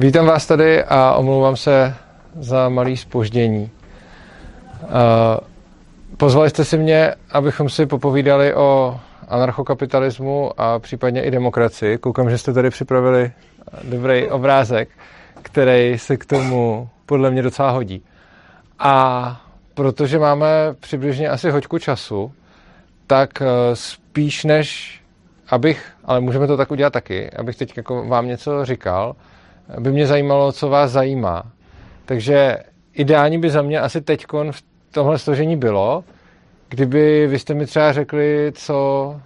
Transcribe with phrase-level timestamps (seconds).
[0.00, 1.94] Vítám vás tady a omlouvám se
[2.38, 3.70] za malý spoždění.
[6.16, 11.98] Pozvali jste si mě, abychom si popovídali o anarchokapitalismu a případně i demokracii.
[11.98, 13.32] Koukám, že jste tady připravili
[13.84, 14.88] dobrý obrázek,
[15.42, 18.02] který se k tomu podle mě docela hodí.
[18.78, 19.40] A
[19.74, 20.48] protože máme
[20.80, 22.32] přibližně asi hoďku času,
[23.06, 23.46] tak eh,
[23.76, 25.00] spíš než
[25.48, 29.16] abych, ale můžeme to tak udělat taky, abych teď jako vám něco říkal,
[29.78, 31.42] by mě zajímalo, co vás zajímá.
[32.04, 32.56] Takže
[32.94, 36.04] ideální by za mě asi teď v tomhle složení bylo,
[36.68, 39.20] kdyby vy jste mi třeba řekli, co,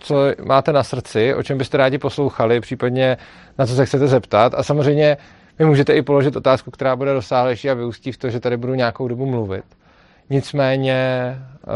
[0.00, 3.16] co máte na srdci, o čem byste rádi poslouchali, případně
[3.58, 4.54] na co se chcete zeptat.
[4.54, 5.16] A samozřejmě
[5.58, 8.74] vy můžete i položit otázku, která bude rozsáhlejší a vyústí v to, že tady budu
[8.74, 9.64] nějakou dobu mluvit.
[10.30, 11.30] Nicméně
[11.66, 11.72] uh,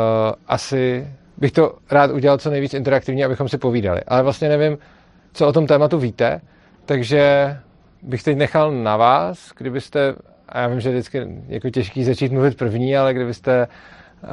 [0.46, 4.00] asi bych to rád udělal co nejvíc interaktivně, abychom si povídali.
[4.08, 4.78] Ale vlastně nevím,
[5.32, 6.40] co o tom tématu víte,
[6.90, 7.56] takže
[8.02, 10.14] bych teď nechal na vás, kdybyste,
[10.48, 13.68] a já vím, že vždycky jako těžký začít mluvit první, ale kdybyste
[14.22, 14.28] uh,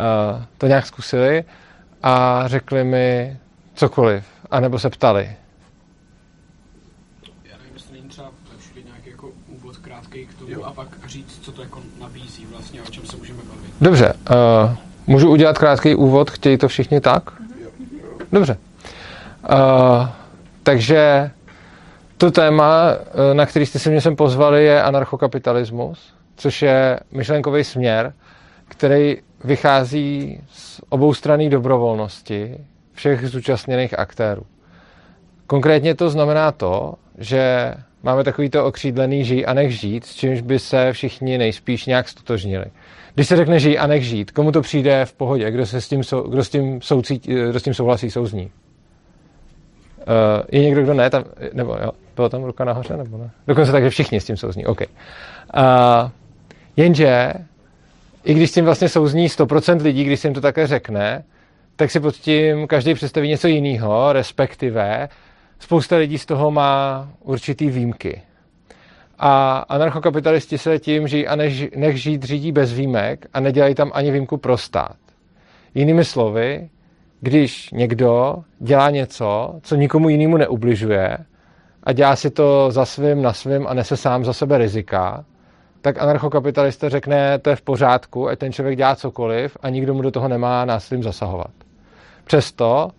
[0.58, 1.44] to nějak zkusili
[2.04, 3.38] a řekli mi
[3.76, 5.36] cokoliv, anebo se ptali.
[7.46, 10.64] Já nevím, jestli není třeba lepší nějaký jako úvod krátký k tomu jo.
[10.64, 13.74] a pak říct, co to jako nabízí vlastně, o čem se můžeme bavit.
[13.82, 14.76] Dobře, uh,
[15.08, 17.42] můžu udělat krátký úvod, chtějí to všichni tak?
[18.32, 18.58] Dobře.
[19.50, 20.08] Uh,
[20.64, 21.32] takže
[22.18, 27.64] to téma, eh, na který jste si mě sem pozvali, je anarchokapitalismus, což je myšlenkový
[27.64, 28.14] směr,
[28.68, 32.58] který vychází z obou strany dobrovolnosti
[32.94, 34.44] všech zúčastněných aktérů.
[35.48, 37.74] Konkrétně to znamená to, že
[38.04, 42.66] máme takovýto okřídlený žij a nech žít, s čímž by se všichni nejspíš nějak stotožnili.
[43.16, 45.52] Když se řekne žij a nech žít, komu to přijde v pohodě?
[45.52, 48.46] Kdo, se s tím, sou, kdo, s tím soucí, kdo s tím souhlasí, souzní?
[48.46, 48.52] Uh,
[50.52, 51.10] je někdo, kdo ne?
[51.10, 51.24] Tam,
[51.54, 53.32] nebo jo, byla tam ruka nahoře, nebo ne?
[53.48, 54.66] Dokonce tak, že všichni s tím souzní.
[54.66, 54.82] OK.
[54.82, 54.88] Uh,
[56.78, 57.34] jenže,
[58.24, 61.24] i když s tím vlastně souzní 100% lidí, když se jim to také řekne,
[61.76, 65.10] tak si pod tím každý představí něco jiného, respektive
[65.60, 68.22] spousta lidí z toho má určitý výjimky.
[69.20, 73.92] A anarchokapitalisti se tím žijí a než, nech žít řídí bez výjimek a nedělají tam
[73.94, 74.96] ani výjimku pro stát.
[75.76, 76.70] Jinými slovy,
[77.22, 81.18] když někdo dělá něco, co nikomu jinému neubližuje
[81.84, 85.26] a dělá si to za svým, na svým a nese sám za sebe rizika,
[85.82, 90.02] tak anarchokapitalista řekne, to je v pořádku, ať ten člověk dělá cokoliv a nikdo mu
[90.02, 91.52] do toho nemá násilím zasahovat.
[92.24, 92.90] Přesto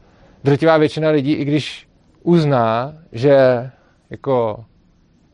[0.45, 1.89] drtivá většina lidí, i když
[2.23, 3.71] uzná, že
[4.11, 4.65] jako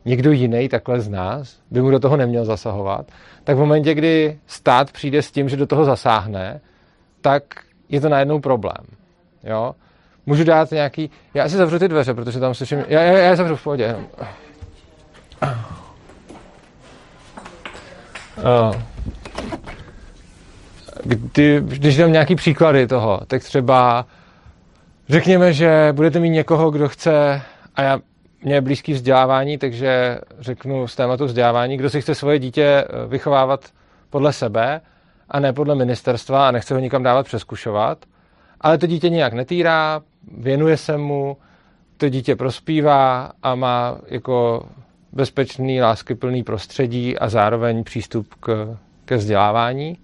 [0.05, 3.05] někdo jiný takhle z nás by mu do toho neměl zasahovat,
[3.43, 6.61] tak v momentě, kdy stát přijde s tím, že do toho zasáhne,
[7.21, 7.43] tak
[7.89, 8.85] je to najednou problém.
[9.43, 9.75] Jo?
[10.25, 11.09] Můžu dát nějaký...
[11.33, 12.85] Já asi zavřu ty dveře, protože tam slyším...
[12.87, 13.83] Já, já, já zavřu v pohodě.
[13.83, 14.07] Jenom.
[18.37, 18.75] Uh,
[21.03, 24.05] kdy, když dám nějaký příklady toho, tak třeba
[25.09, 27.41] řekněme, že budete mít někoho, kdo chce,
[27.75, 27.99] a já,
[28.43, 33.07] mě je blízký vzdělávání, takže řeknu z tématu vzdělávání, kdo si chce svoje dítě eh,
[33.07, 33.65] vychovávat
[34.09, 34.81] podle sebe
[35.29, 37.97] a ne podle ministerstva a nechce ho nikam dávat přeskušovat,
[38.61, 40.01] ale to dítě nějak netýrá,
[40.37, 41.37] věnuje se mu,
[41.97, 44.65] to dítě prospívá a má jako
[45.11, 49.97] bezpečný, láskyplný prostředí a zároveň přístup k, ke vzdělávání.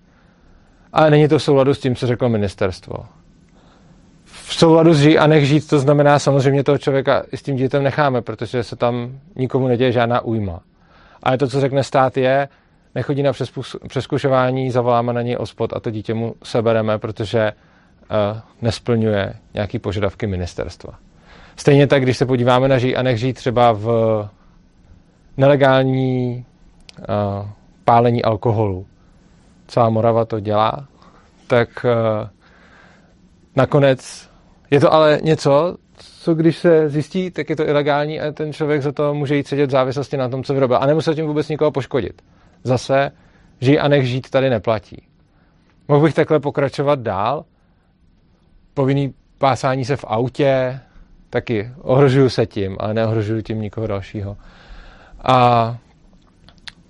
[0.93, 2.95] Ale není to v souladu s tím, co řeklo ministerstvo.
[4.25, 7.55] V souladu s žij a nech žít, to znamená samozřejmě toho člověka i s tím
[7.55, 10.59] dítětem necháme, protože se tam nikomu neděje žádná újma.
[11.23, 12.47] Ale to, co řekne stát, je,
[12.95, 13.31] nechodí na
[13.87, 17.51] přeskušování, zavoláme na něj ospod a to dítě mu sebereme, protože
[18.61, 20.93] nesplňuje nějaký požadavky ministerstva.
[21.55, 23.87] Stejně tak, když se podíváme na žij a nech třeba v
[25.37, 26.45] nelegální
[26.99, 27.05] uh,
[27.85, 28.85] pálení alkoholu.
[29.67, 30.87] Celá Morava to dělá,
[31.47, 32.27] tak uh,
[33.55, 34.29] nakonec
[34.71, 38.81] je to ale něco, co když se zjistí, tak je to ilegální a ten člověk
[38.81, 40.77] za to může jít sedět v závislosti na tom, co vyrobil.
[40.77, 42.21] A nemusí tím vůbec nikoho poškodit.
[42.63, 43.11] Zase
[43.61, 45.07] žij a nech žít tady neplatí.
[45.87, 47.45] Mohl bych takhle pokračovat dál.
[48.73, 50.79] Povinný pásání se v autě,
[51.29, 54.37] taky ohrožuju se tím, ale neohrožuju tím nikoho dalšího.
[55.23, 55.77] A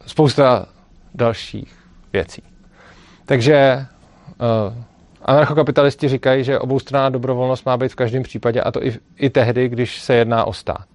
[0.06, 0.66] spousta
[1.16, 1.76] dalších
[2.14, 2.44] věcí.
[3.26, 3.86] Takže
[4.68, 4.74] uh,
[5.26, 9.70] anarchokapitalisti říkají, že oboustranná dobrovolnost má být v každém případě, a to i, i tehdy,
[9.70, 10.86] když se jedná o stát.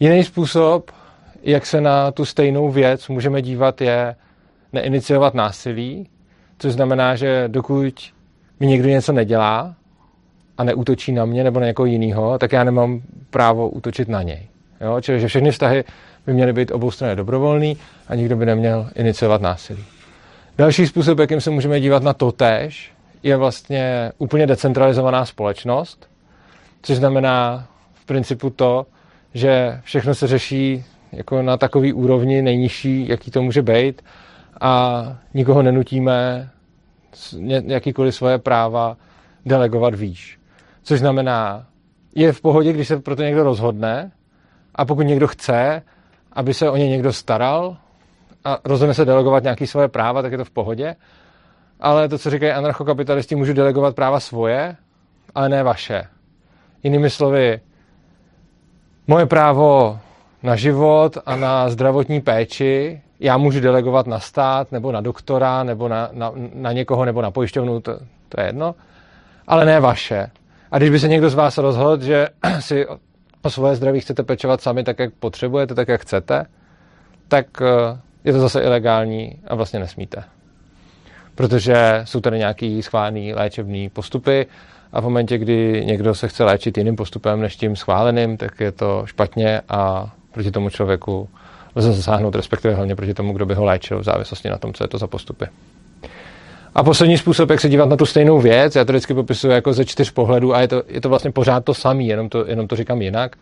[0.00, 0.90] Jiný způsob,
[1.42, 4.16] jak se na tu stejnou věc můžeme dívat, je
[4.72, 6.08] neiniciovat násilí,
[6.58, 8.12] což znamená, že dokud
[8.60, 9.74] mi někdo něco nedělá
[10.58, 14.48] a neútočí na mě nebo na někoho jiného, tak já nemám právo útočit na něj.
[14.80, 15.00] Jo?
[15.00, 15.84] Čili, že všechny vztahy
[16.26, 17.76] by měly být obou strany dobrovolný
[18.08, 19.84] a nikdo by neměl iniciovat násilí.
[20.58, 22.92] Další způsob, jakým se můžeme dívat na to též,
[23.22, 26.08] je vlastně úplně decentralizovaná společnost,
[26.82, 28.86] což znamená v principu to,
[29.34, 34.02] že všechno se řeší jako na takový úrovni nejnižší, jaký to může být
[34.60, 35.04] a
[35.34, 36.50] nikoho nenutíme
[37.66, 38.96] jakýkoliv svoje práva
[39.46, 40.38] delegovat výš.
[40.82, 41.66] Což znamená,
[42.14, 44.12] je v pohodě, když se pro to někdo rozhodne
[44.74, 45.82] a pokud někdo chce,
[46.32, 47.76] aby se o ně někdo staral
[48.44, 50.96] a rozhodne se delegovat nějaké svoje práva, tak je to v pohodě.
[51.80, 54.76] Ale to, co říkají anarchokapitalisti, můžu delegovat práva svoje,
[55.34, 56.02] ale ne vaše.
[56.82, 57.60] Jinými slovy,
[59.06, 59.98] moje právo
[60.42, 65.88] na život a na zdravotní péči já můžu delegovat na stát, nebo na doktora, nebo
[65.88, 68.74] na, na, na někoho, nebo na pojišťovnu, to, to je jedno,
[69.46, 70.30] ale ne vaše.
[70.70, 72.28] A když by se někdo z vás rozhodl, že
[72.60, 72.86] si
[73.42, 76.46] o svoje zdraví chcete pečovat sami tak, jak potřebujete, tak, jak chcete,
[77.28, 80.24] tak eh, je to zase ilegální a vlastně nesmíte.
[81.34, 84.46] Protože jsou tady nějaký schválený léčebný postupy
[84.92, 88.72] a v momentě, kdy někdo se chce léčit jiným postupem než tím schváleným, tak je
[88.72, 91.28] to špatně a proti tomu člověku
[91.74, 94.84] lze zasáhnout, respektive hlavně proti tomu, kdo by ho léčil, v závislosti na tom, co
[94.84, 95.46] je to za postupy.
[96.74, 99.72] A poslední způsob, jak se dívat na tu stejnou věc, já to vždycky popisuju jako
[99.72, 102.68] ze čtyř pohledů a je to, je to vlastně pořád to samé, jenom to, jenom
[102.68, 103.36] to říkám jinak,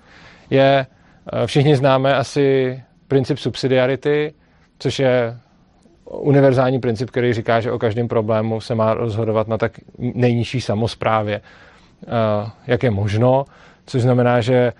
[0.51, 0.87] je,
[1.33, 4.35] eh, všichni známe asi princip subsidiarity,
[4.79, 5.37] což je
[6.05, 11.41] univerzální princip, který říká, že o každém problému se má rozhodovat na tak nejnižší samozprávě,
[11.41, 13.45] eh, jak je možno,
[13.87, 14.73] což znamená, že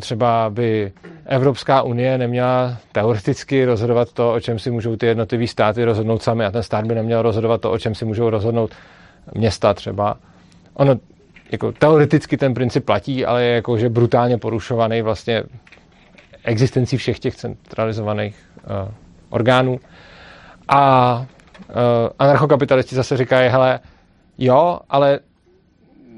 [0.00, 0.92] třeba by
[1.26, 6.44] Evropská unie neměla teoreticky rozhodovat to, o čem si můžou ty jednotlivé státy rozhodnout sami
[6.44, 8.70] a ten stát by neměl rozhodovat to, o čem si můžou rozhodnout
[9.34, 10.16] města třeba.
[10.74, 10.94] Ono
[11.52, 15.42] jako teoreticky ten princip platí, ale je jako, že brutálně porušovaný vlastně
[16.44, 18.92] existencí všech těch centralizovaných uh,
[19.30, 19.80] orgánů.
[20.68, 21.18] A
[21.68, 21.74] uh,
[22.18, 23.80] anarchokapitalisti zase říkají, hele,
[24.38, 25.18] jo, ale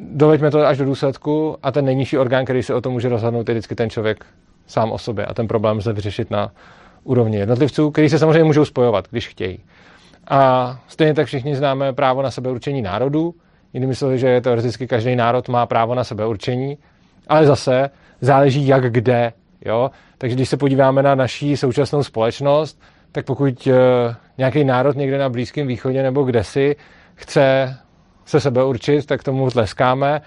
[0.01, 3.49] doveďme to až do důsledku a ten nejnižší orgán, který se o tom může rozhodnout,
[3.49, 4.25] je vždycky ten člověk
[4.67, 6.53] sám o sobě a ten problém lze vyřešit na
[7.05, 9.59] úrovni jednotlivců, který se samozřejmě můžou spojovat, když chtějí.
[10.29, 13.35] A stejně tak všichni známe právo na sebeurčení národů.
[13.73, 16.79] Jinými slovy, že teoreticky každý národ má právo na sebeurčení,
[17.29, 17.91] ale zase
[18.21, 19.33] záleží jak kde.
[19.65, 19.91] Jo?
[20.19, 22.81] Takže když se podíváme na naší současnou společnost,
[23.13, 23.75] tak pokud uh,
[24.39, 26.77] nějaký národ někde na Blízkém východě nebo kde si
[27.15, 27.77] chce
[28.29, 30.21] se sebe určit, tak tomu tleskáme,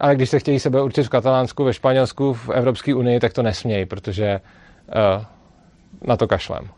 [0.00, 3.42] ale když se chtějí sebe určit v Katalánsku, ve Španělsku, v Evropské unii, tak to
[3.42, 5.24] nesmějí, protože uh,
[6.06, 6.68] na to kašlem.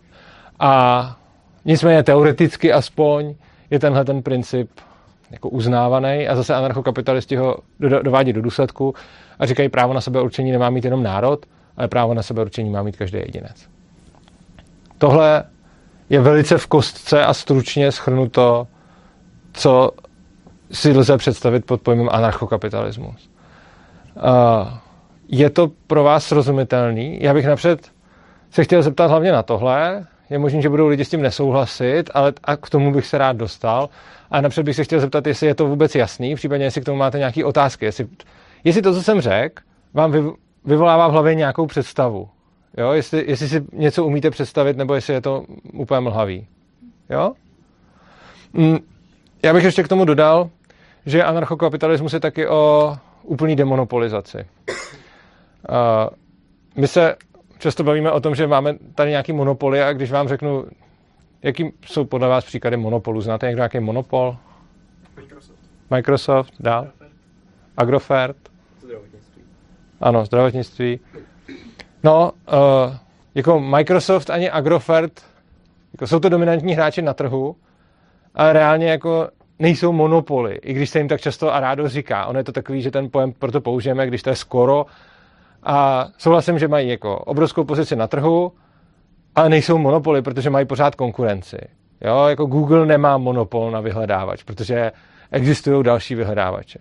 [0.58, 1.16] A
[1.64, 3.34] nicméně teoreticky aspoň
[3.70, 4.70] je tenhle ten princip
[5.30, 7.56] jako uznávaný a zase anarchokapitalisti ho
[8.02, 8.94] dovádí do důsledku
[9.38, 11.46] a říkají, právo na sebe určení nemá mít jenom národ,
[11.76, 13.68] ale právo na sebe určení má mít každý jedinec.
[14.98, 15.44] Tohle
[16.08, 18.66] je velice v kostce a stručně schrnuto,
[19.52, 19.90] co
[20.72, 23.30] si lze představit pod pojmem anarchokapitalismus.
[25.28, 27.18] Je to pro vás srozumitelný?
[27.22, 27.90] Já bych napřed
[28.50, 30.06] se chtěl zeptat hlavně na tohle.
[30.30, 33.36] Je možné, že budou lidi s tím nesouhlasit, ale a k tomu bych se rád
[33.36, 33.88] dostal.
[34.30, 36.98] A napřed bych se chtěl zeptat, jestli je to vůbec jasný, případně jestli k tomu
[36.98, 37.84] máte nějaké otázky.
[37.84, 38.06] Jestli,
[38.64, 39.62] jestli to, co jsem řekl,
[39.94, 40.22] vám vy,
[40.64, 42.28] vyvolává v hlavě nějakou představu.
[42.76, 42.92] Jo?
[42.92, 46.46] Jestli, jestli si něco umíte představit, nebo jestli je to úplně mlhavý.
[47.10, 47.32] Jo?
[48.52, 48.78] Mm,
[49.42, 50.50] já bych ještě k tomu dodal,
[51.06, 54.46] že anarchokapitalismus je taky o úplný demonopolizaci.
[56.76, 57.16] My se
[57.58, 60.64] často bavíme o tom, že máme tady nějaký monopoly a když vám řeknu,
[61.42, 64.36] jaký jsou podle vás příklady monopolu, znáte někdo nějaký monopol?
[65.16, 65.58] Microsoft.
[65.90, 66.86] Microsoft, dál?
[67.76, 68.36] Agrofert.
[68.80, 69.42] Zdravotnictví.
[70.00, 71.00] Ano, zdravotnictví.
[72.02, 72.96] No, uh,
[73.34, 75.22] jako Microsoft ani Agrofert,
[75.92, 77.56] jako jsou to dominantní hráči na trhu,
[78.34, 82.26] ale reálně jako nejsou monopoly, i když se jim tak často a rádo říká.
[82.26, 84.86] Ono je to takový, že ten pojem proto použijeme, když to je skoro.
[85.62, 88.52] A souhlasím, že mají jako obrovskou pozici na trhu,
[89.34, 91.58] ale nejsou monopoly, protože mají pořád konkurenci.
[92.00, 94.92] Jo, jako Google nemá monopol na vyhledávač, protože
[95.32, 96.78] existují další vyhledávače.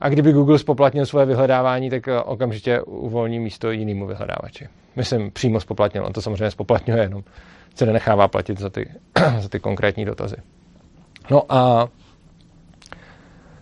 [0.00, 4.68] A kdyby Google spoplatnil svoje vyhledávání, tak eh, okamžitě uvolní místo jinému vyhledávači.
[4.96, 6.06] Myslím, přímo spoplatnil.
[6.06, 7.22] On to samozřejmě spoplatňuje, jenom
[7.74, 8.90] se nenechává platit za ty,
[9.38, 10.36] za ty konkrétní dotazy.
[11.30, 11.88] No a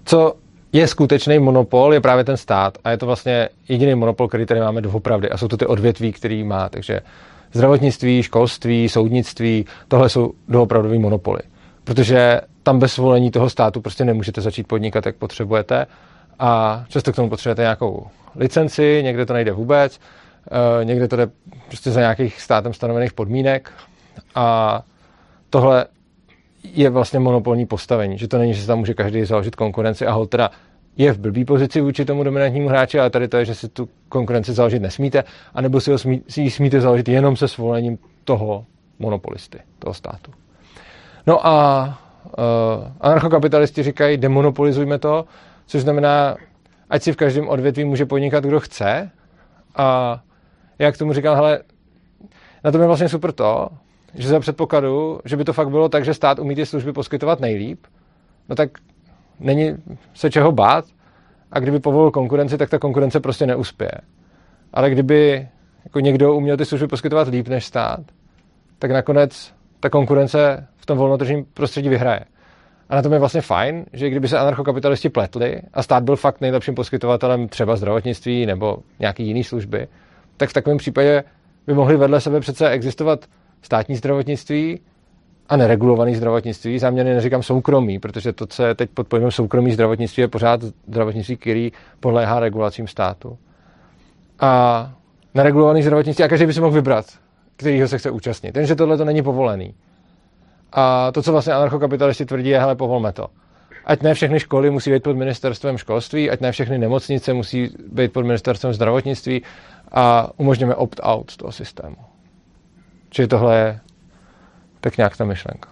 [0.06, 0.34] co
[0.72, 2.78] je skutečný monopol, je právě ten stát.
[2.84, 5.30] A je to vlastně jediný monopol, který tady máme doopravdy.
[5.30, 6.68] A jsou to ty odvětví, který má.
[6.68, 7.00] Takže
[7.52, 11.40] zdravotnictví, školství, soudnictví, tohle jsou doopravdový monopoly.
[11.84, 15.86] Protože tam bez svolení toho státu prostě nemůžete začít podnikat, jak potřebujete.
[16.38, 20.00] A často k tomu potřebujete nějakou licenci, někde to nejde vůbec.
[20.82, 21.28] někde to jde
[21.66, 23.70] prostě za nějakých státem stanovených podmínek
[24.34, 24.82] a
[25.50, 25.86] tohle
[26.74, 30.12] je vlastně monopolní postavení, že to není, že se tam může každý založit konkurenci a
[30.12, 30.50] hol teda
[30.96, 33.88] je v blbý pozici vůči tomu dominantnímu hráči, ale tady to je, že si tu
[34.08, 38.64] konkurenci založit nesmíte, anebo si, ho smí, si ji smíte založit jenom se svolením toho
[38.98, 40.32] monopolisty, toho státu.
[41.26, 41.84] No a
[42.24, 42.32] uh,
[43.00, 45.24] anarchokapitalisti říkají, demonopolizujme to,
[45.66, 46.36] což znamená,
[46.90, 49.10] ať si v každém odvětví může podnikat, kdo chce.
[49.76, 50.20] A
[50.78, 51.60] já k tomu říkám, hele,
[52.64, 53.68] na tom je vlastně super to,
[54.14, 57.40] že za předpokladu, že by to fakt bylo tak, že stát umí ty služby poskytovat
[57.40, 57.86] nejlíp,
[58.48, 58.70] no tak
[59.40, 59.74] není
[60.14, 60.84] se čeho bát
[61.52, 64.00] a kdyby povolil konkurenci, tak ta konkurence prostě neuspěje.
[64.72, 65.48] Ale kdyby
[65.84, 68.00] jako někdo uměl ty služby poskytovat líp než stát,
[68.78, 72.20] tak nakonec ta konkurence v tom volnotržním prostředí vyhraje.
[72.88, 76.40] A na tom je vlastně fajn, že kdyby se anarchokapitalisti pletli a stát byl fakt
[76.40, 79.88] nejlepším poskytovatelem třeba zdravotnictví nebo nějaký jiný služby,
[80.36, 81.24] tak v takovém případě
[81.66, 83.24] by mohli vedle sebe přece existovat
[83.66, 84.80] státní zdravotnictví
[85.48, 86.78] a neregulovaný zdravotnictví.
[86.78, 91.36] Záměrně neříkám soukromí, protože to, co je teď pod pojmem soukromí zdravotnictví, je pořád zdravotnictví,
[91.36, 93.38] který podléhá regulacím státu.
[94.40, 94.92] A
[95.34, 97.06] neregulovaný zdravotnictví, a každý by si mohl vybrat,
[97.56, 98.56] kterýho se chce účastnit.
[98.56, 99.74] Jenže tohle to není povolený.
[100.72, 103.26] A to, co vlastně anarchokapitalisti tvrdí, je, hele, povolme to.
[103.84, 108.12] Ať ne všechny školy musí být pod ministerstvem školství, ať ne všechny nemocnice musí být
[108.12, 109.42] pod ministerstvem zdravotnictví
[109.92, 111.96] a umožněme opt-out z toho systému.
[113.16, 113.80] Čili tohle je
[114.80, 115.68] tak nějak ta myšlenka.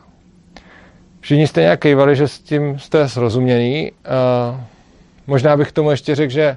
[1.20, 3.92] Všichni jste nějak kejvali, že s tím jste srozuměný.
[3.92, 4.60] Uh,
[5.26, 6.56] možná bych k tomu ještě řekl, že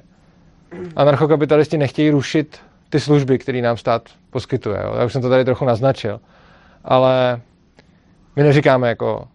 [0.95, 4.79] anarchokapitalisti nechtějí rušit ty služby, které nám stát poskytuje.
[4.97, 6.19] Já už jsem to tady trochu naznačil.
[6.83, 7.41] Ale
[8.35, 9.27] my neříkáme jako,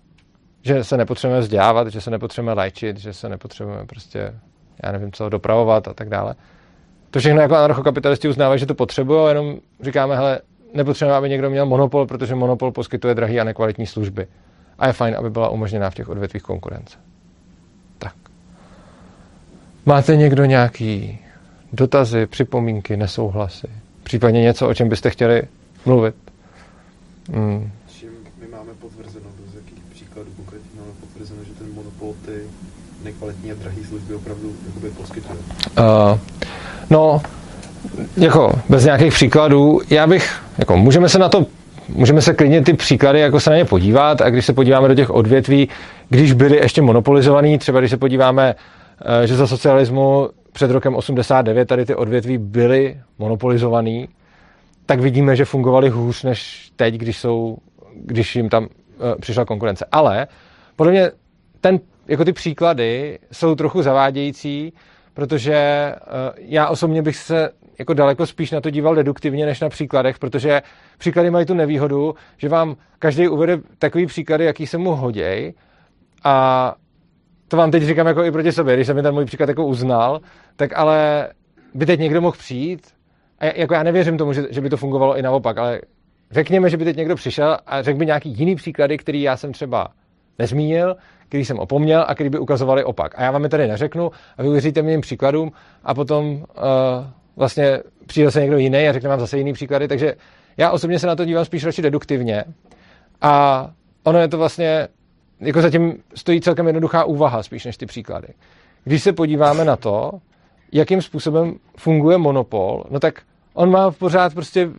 [0.62, 4.34] že se nepotřebujeme vzdělávat, že se nepotřebujeme léčit, že se nepotřebujeme prostě,
[4.82, 6.34] já nevím co, dopravovat a tak dále.
[7.10, 10.40] To všechno jako anarchokapitalisti uznávají, že to potřebují, jenom říkáme, hele,
[10.74, 14.26] nepotřebujeme, aby někdo měl monopol, protože monopol poskytuje drahé a nekvalitní služby.
[14.78, 16.98] A je fajn, aby byla umožněná v těch odvětvích konkurence.
[17.98, 18.14] Tak.
[19.86, 21.18] Máte někdo nějaký
[21.72, 23.66] dotazy, připomínky, nesouhlasy?
[24.02, 25.42] Případně něco, o čem byste chtěli
[25.86, 26.14] mluvit?
[27.32, 27.70] Hmm.
[27.88, 28.10] Čím
[28.40, 32.40] my máme potvrzeno, z jakých příkladů konkrétně máme potvrzeno, že ten monopol ty
[33.04, 35.38] nekvalitní a drahé služby opravdu jakoby poskytuje?
[35.78, 36.18] Uh,
[36.90, 37.22] no,
[38.16, 41.46] jako bez nějakých příkladů, já bych, jako můžeme se na to,
[41.88, 44.94] můžeme se klidně ty příklady jako se na ně podívat a když se podíváme do
[44.94, 45.68] těch odvětví,
[46.08, 48.54] když byly ještě monopolizovaný, třeba když se podíváme,
[49.22, 54.08] eh, že za socialismu před rokem 89 tady ty odvětví byly monopolizovaný,
[54.86, 57.56] tak vidíme, že fungovaly hůř než teď, když, jsou,
[57.94, 58.68] když jim tam uh,
[59.20, 59.86] přišla konkurence.
[59.92, 60.26] Ale
[60.76, 61.10] podle mě
[61.60, 64.72] ten, jako ty příklady jsou trochu zavádějící,
[65.14, 69.68] protože uh, já osobně bych se jako daleko spíš na to díval deduktivně než na
[69.68, 70.62] příkladech, protože
[70.98, 75.54] příklady mají tu nevýhodu, že vám každý uvede takový příklady, jaký se mu hoděj
[76.24, 76.74] a
[77.48, 79.66] to vám teď říkám jako i proti sobě, když jsem mi ten můj příklad jako
[79.66, 80.20] uznal,
[80.56, 81.28] tak ale
[81.74, 82.86] by teď někdo mohl přijít
[83.38, 85.80] a jako já nevěřím tomu, že, že by to fungovalo i naopak, ale
[86.30, 89.52] řekněme, že by teď někdo přišel a řekl by nějaký jiný příklady, který já jsem
[89.52, 89.88] třeba
[90.38, 90.96] nezmínil,
[91.28, 93.18] který jsem opomněl a který by ukazovali opak.
[93.18, 95.52] A já vám je tady neřeknu a vy uvěříte mým příkladům
[95.84, 96.42] a potom uh,
[97.36, 100.14] vlastně přijde se někdo jiný a řekne vám zase jiný příklady, takže
[100.56, 102.44] já osobně se na to dívám spíš radši deduktivně
[103.20, 103.70] a
[104.04, 104.88] ono je to vlastně,
[105.40, 108.28] jako zatím stojí celkem jednoduchá úvaha spíš než ty příklady.
[108.84, 110.12] Když se podíváme na to,
[110.72, 113.22] jakým způsobem funguje monopol, no tak
[113.54, 114.70] on má pořád prostě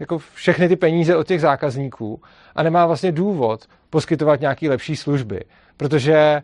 [0.00, 2.20] jako všechny ty peníze od těch zákazníků
[2.54, 5.40] a nemá vlastně důvod poskytovat nějaký lepší služby,
[5.76, 6.42] protože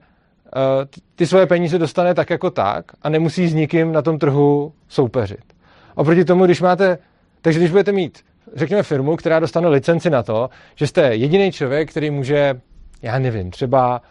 [0.57, 4.73] uh, ty svoje peníze dostane tak jako tak a nemusí s nikým na tom trhu
[4.89, 5.56] soupeřit.
[5.97, 6.99] Oproti tomu, když máte,
[7.43, 8.19] takže když budete mít,
[8.55, 12.61] řekněme, firmu, která dostane licenci na to, že jste jediný člověk, který může,
[13.03, 14.03] já nevím, třeba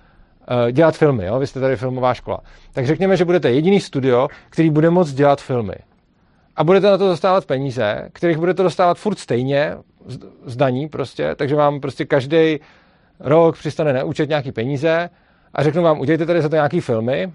[0.65, 1.39] uh, dělat filmy, jo?
[1.39, 2.39] vy jste tady filmová škola,
[2.73, 5.75] tak řekněme, že budete jediný studio, který bude moct dělat filmy.
[6.55, 9.75] A budete na to dostávat peníze, kterých budete dostávat furt stejně,
[10.45, 12.59] z daní prostě, takže vám prostě každý
[13.19, 15.09] rok přistane na účet nějaký peníze
[15.53, 17.33] a řeknu vám, udělejte tady za to nějaký filmy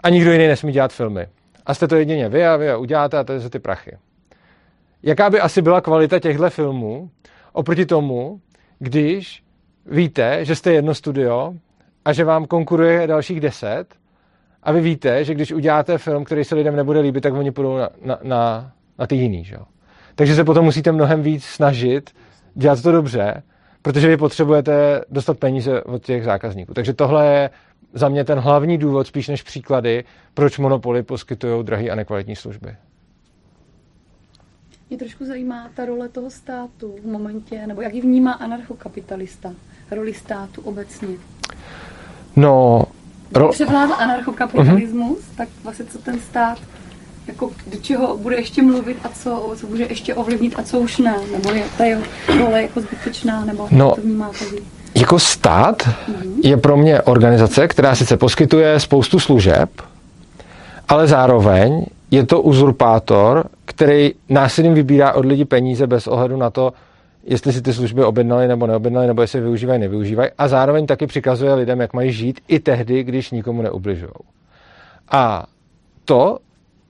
[0.00, 1.26] a nikdo jiný nesmí dělat filmy
[1.66, 3.98] a jste to jedině vy a vy a uděláte a to jsou ty prachy.
[5.02, 7.10] Jaká by asi byla kvalita těchto filmů
[7.52, 8.40] oproti tomu,
[8.78, 9.42] když
[9.86, 11.54] víte, že jste jedno studio
[12.04, 13.84] a že vám konkuruje dalších deset
[14.62, 17.76] a vy víte, že když uděláte film, který se lidem nebude líbit, tak oni půjdou
[17.76, 19.44] na, na, na, na ty jiný.
[19.44, 19.56] Že?
[20.14, 22.10] Takže se potom musíte mnohem víc snažit
[22.54, 23.42] dělat to dobře,
[23.82, 26.74] protože vy potřebujete dostat peníze od těch zákazníků.
[26.74, 27.50] Takže tohle je
[27.96, 32.76] za mě ten hlavní důvod, spíš než příklady, proč monopoly poskytují drahé a nekvalitní služby.
[34.90, 39.52] Mě trošku zajímá ta role toho státu v momentě, nebo jak ji vnímá anarchokapitalista,
[39.90, 41.08] roli státu obecně.
[42.36, 42.84] No,
[43.34, 43.48] ro...
[43.48, 45.36] převládl anarchokapitalismus, uh-huh.
[45.36, 46.58] tak vlastně co ten stát
[47.26, 50.98] jako do čeho bude ještě mluvit a co, co bude ještě ovlivnit a co už
[50.98, 52.02] ne, nebo je ta jeho
[52.38, 54.75] role jako zbytečná, nebo no, to vnímáte vy?
[54.96, 55.88] Jako stát
[56.42, 59.70] je pro mě organizace, která sice poskytuje spoustu služeb,
[60.88, 66.72] ale zároveň je to uzurpátor, který násilím vybírá od lidí peníze bez ohledu na to,
[67.24, 70.30] jestli si ty služby objednali nebo neobjednali, nebo jestli využívají, nevyužívají.
[70.38, 74.12] A zároveň taky přikazuje lidem, jak mají žít i tehdy, když nikomu neubližují.
[75.10, 75.46] A
[76.04, 76.38] to,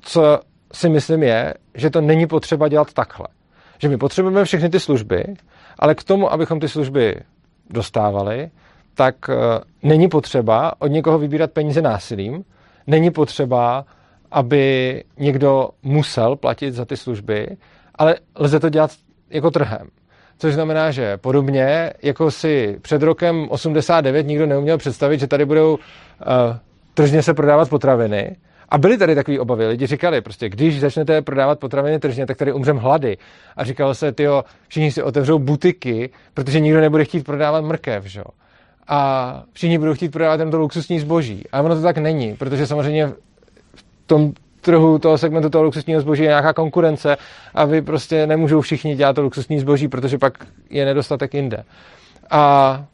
[0.01, 0.41] co
[0.73, 3.27] si myslím je, že to není potřeba dělat takhle.
[3.79, 5.25] Že my potřebujeme všechny ty služby,
[5.79, 7.15] ale k tomu, abychom ty služby
[7.71, 8.51] dostávali,
[8.95, 9.35] tak uh,
[9.83, 12.45] není potřeba od někoho vybírat peníze násilím,
[12.87, 13.85] není potřeba,
[14.31, 17.57] aby někdo musel platit za ty služby,
[17.95, 18.91] ale lze to dělat
[19.31, 19.89] jako trhem.
[20.39, 25.75] Což znamená, že podobně, jako si před rokem 89 nikdo neuměl představit, že tady budou
[25.75, 25.79] uh,
[26.95, 28.37] tržně se prodávat potraviny,
[28.69, 29.67] a byly tady takové obavy.
[29.67, 33.17] Lidi říkali, prostě, když začnete prodávat potraviny tržně, tak tady umřem hlady.
[33.57, 38.23] A říkalo se, tyjo, všichni si otevřou butiky, protože nikdo nebude chtít prodávat mrkev, že?
[38.89, 41.45] A všichni budou chtít prodávat tento luxusní zboží.
[41.53, 43.07] A ono to tak není, protože samozřejmě
[43.75, 47.17] v tom trhu toho segmentu toho luxusního zboží je nějaká konkurence
[47.55, 51.65] a vy prostě nemůžou všichni dělat to luxusní zboží, protože pak je nedostatek jinde.
[52.31, 52.85] A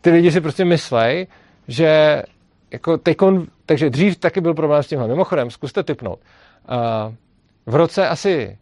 [0.00, 1.26] ty lidi si prostě myslej,
[1.68, 2.22] že
[2.72, 5.08] jako tekon, takže dřív taky byl problém s tímhle.
[5.08, 6.20] Mimochodem, zkuste typnout.
[6.70, 7.14] Uh,
[7.66, 8.58] v roce asi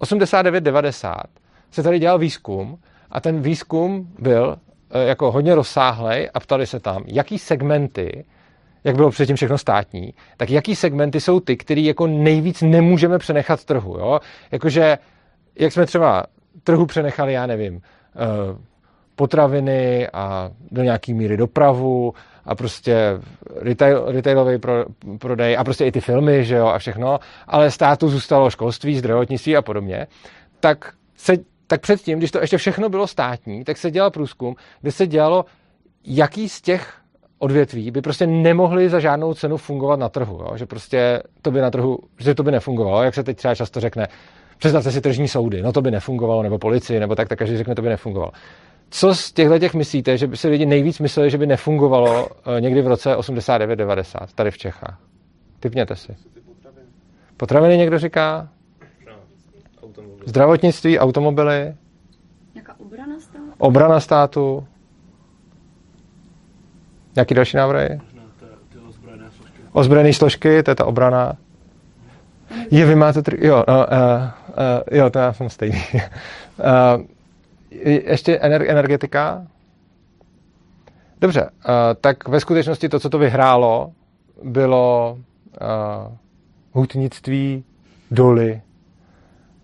[0.00, 1.14] 89-90
[1.70, 2.78] se tady dělal výzkum
[3.10, 4.48] a ten výzkum byl
[4.94, 8.24] uh, jako hodně rozsáhlej a ptali se tam, jaký segmenty,
[8.84, 13.64] jak bylo předtím všechno státní, tak jaký segmenty jsou ty, které jako nejvíc nemůžeme přenechat
[13.64, 13.98] trhu.
[13.98, 14.20] Jo?
[14.52, 14.98] Jakože,
[15.58, 16.24] jak jsme třeba
[16.62, 18.58] trhu přenechali, já nevím, uh,
[19.16, 22.12] potraviny a do nějaký míry dopravu
[22.44, 22.96] a prostě
[23.56, 24.84] retail, retailový pro,
[25.18, 29.56] prodej a prostě i ty filmy, že jo, a všechno, ale státu zůstalo školství, zdravotnictví
[29.56, 30.06] a podobně,
[30.60, 31.36] tak se
[31.66, 35.44] tak předtím, když to ještě všechno bylo státní, tak se dělal průzkum, kde se dělalo,
[36.04, 36.94] jaký z těch
[37.38, 40.38] odvětví by prostě nemohli za žádnou cenu fungovat na trhu.
[40.40, 40.56] Jo?
[40.56, 43.80] Že prostě to by na trhu, že to by nefungovalo, jak se teď třeba často
[43.80, 44.08] řekne,
[44.58, 47.74] představte si tržní soudy, no to by nefungovalo, nebo policii, nebo tak, tak každý řekne,
[47.74, 48.32] to by nefungovalo.
[48.94, 52.60] Co z těchto těch myslíte, že by si lidi nejvíc mysleli, že by nefungovalo eh,
[52.60, 54.98] někdy v roce 89-90 tady v Čechách?
[55.60, 56.16] Typněte si.
[57.36, 58.48] Potraviny někdo říká?
[60.26, 61.74] Zdravotnictví, automobily.
[62.54, 63.52] Jaká obrana státu?
[63.58, 64.66] Obrana státu.
[67.16, 68.00] Jaký další návrhy?
[69.72, 71.32] Ozbrojené složky, to je ta obrana.
[72.70, 73.22] Je, vy máte...
[73.22, 73.46] Tri...
[73.46, 75.82] Jo, no, uh, uh, jo, to já jsem stejný.
[75.94, 77.04] uh,
[77.84, 79.46] ještě energetika.
[81.20, 81.50] Dobře, uh,
[82.00, 83.92] tak ve skutečnosti to, co to vyhrálo,
[84.42, 86.12] bylo uh,
[86.72, 87.64] hutnictví,
[88.10, 88.62] doly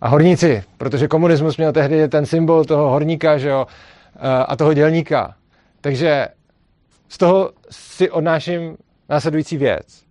[0.00, 4.74] a horníci, protože komunismus měl tehdy ten symbol toho horníka že jo, uh, a toho
[4.74, 5.34] dělníka.
[5.80, 6.28] Takže
[7.08, 8.76] z toho si odnáším
[9.08, 10.02] následující věc.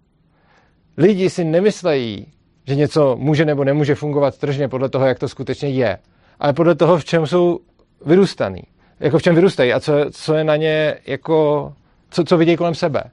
[0.98, 2.28] Lidi si nemyslejí,
[2.68, 5.98] že něco může nebo nemůže fungovat tržně podle toho, jak to skutečně je,
[6.40, 7.60] ale podle toho, v čem jsou
[8.06, 8.62] vyrůstaný.
[9.00, 11.74] Jako v čem vyrůstají a co, co je na ně jako,
[12.10, 13.04] co, co vidějí kolem sebe.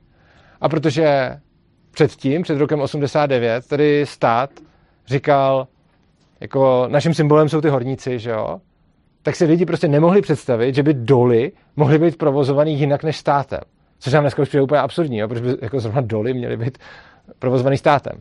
[0.61, 1.37] A protože
[1.90, 4.51] předtím, před rokem 89, tady stát
[5.07, 5.66] říkal,
[6.40, 8.61] jako naším symbolem jsou ty horníci, že jo,
[9.22, 13.61] tak si lidi prostě nemohli představit, že by doly mohly být provozovaný jinak než státem.
[13.99, 16.79] Což nám dneska už přijde úplně absurdní, jo, protože by jako zrovna doly měly být
[17.38, 18.20] provozovaný státem.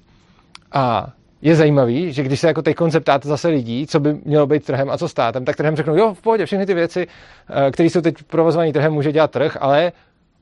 [0.72, 1.14] A
[1.46, 4.90] je zajímavý, že když se jako teď konceptáte zase lidí, co by mělo být trhem
[4.90, 7.08] a co státem, tak trhem řeknou, jo, v pohodě, všechny ty věci,
[7.68, 9.92] eh, které jsou teď provozované trhem, může dělat trh, ale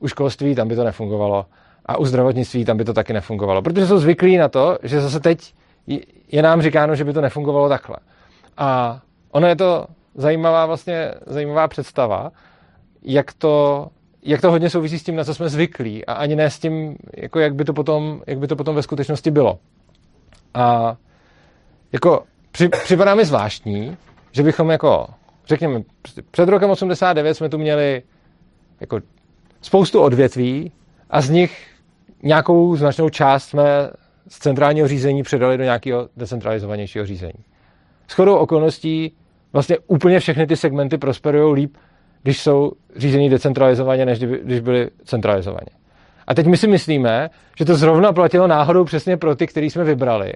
[0.00, 1.46] u školství tam by to nefungovalo.
[1.86, 3.62] A u zdravotnictví tam by to taky nefungovalo.
[3.62, 5.54] Protože jsou zvyklí na to, že zase teď
[6.32, 7.96] je nám říkáno, že by to nefungovalo takhle.
[8.56, 12.30] A ono je to zajímavá vlastně zajímavá představa,
[13.02, 13.86] jak to,
[14.22, 16.96] jak to hodně souvisí s tím, na co jsme zvyklí a ani ne s tím,
[17.16, 19.58] jako jak, by to potom, jak by to potom ve skutečnosti bylo.
[20.54, 20.96] A
[21.92, 23.96] jako při, připadá mi zvláštní,
[24.32, 25.06] že bychom jako,
[25.46, 28.02] řekněme, prostě před rokem 89 jsme tu měli
[28.80, 29.00] jako
[29.62, 30.72] spoustu odvětví
[31.10, 31.66] a z nich
[32.22, 33.90] nějakou značnou část jsme
[34.28, 37.44] z centrálního řízení předali do nějakého decentralizovanějšího řízení.
[38.08, 39.12] S chodou okolností
[39.52, 41.76] vlastně úplně všechny ty segmenty prosperují líp,
[42.22, 45.83] když jsou řízení decentralizovaně, než když byly centralizovaně.
[46.26, 49.84] A teď my si myslíme, že to zrovna platilo náhodou přesně pro ty, který jsme
[49.84, 50.32] vybrali,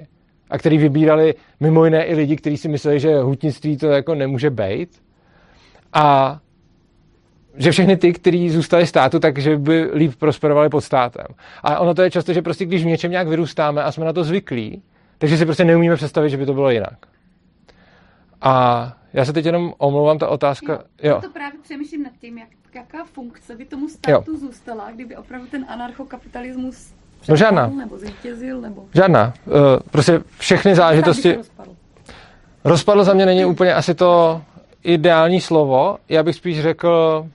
[0.51, 4.51] a který vybírali mimo jiné i lidi, kteří si mysleli, že hutnictví to jako nemůže
[4.51, 5.03] být.
[5.93, 6.39] A
[7.57, 11.27] že všechny ty, kteří zůstali státu, takže by líp prosperovali pod státem.
[11.63, 14.13] A ono to je často, že prostě když v něčem nějak vyrůstáme a jsme na
[14.13, 14.83] to zvyklí,
[15.19, 17.07] takže si prostě neumíme představit, že by to bylo jinak.
[18.41, 20.73] A já se teď jenom omlouvám, ta otázka...
[20.73, 21.21] Jo, jo.
[21.21, 24.39] To právě přemýšlím nad tím, jak, jaká funkce by tomu státu jo.
[24.39, 26.93] zůstala, kdyby opravdu ten anarchokapitalismus
[27.29, 27.67] no žádná.
[27.67, 28.85] nebo zvítězil, nebo...
[28.95, 29.35] Žádná.
[29.47, 29.55] Uh,
[29.91, 31.37] prostě všechny záležitosti...
[31.37, 31.71] Rozpadl.
[32.65, 34.43] rozpadl za mě není úplně asi to
[34.83, 35.99] ideální slovo.
[36.09, 37.27] Já bych spíš řekl,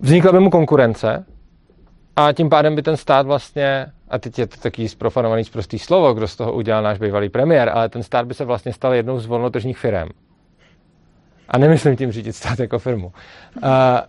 [0.00, 1.24] vznikla by mu konkurence
[2.16, 6.14] a tím pádem by ten stát vlastně, a teď je to taký zprofanovaný prostý slovo,
[6.14, 9.18] kdo z toho udělal náš bývalý premiér, ale ten stát by se vlastně stal jednou
[9.18, 10.08] z volnotržních firm.
[11.50, 13.12] A nemyslím tím řídit stát jako firmu.
[13.62, 14.02] A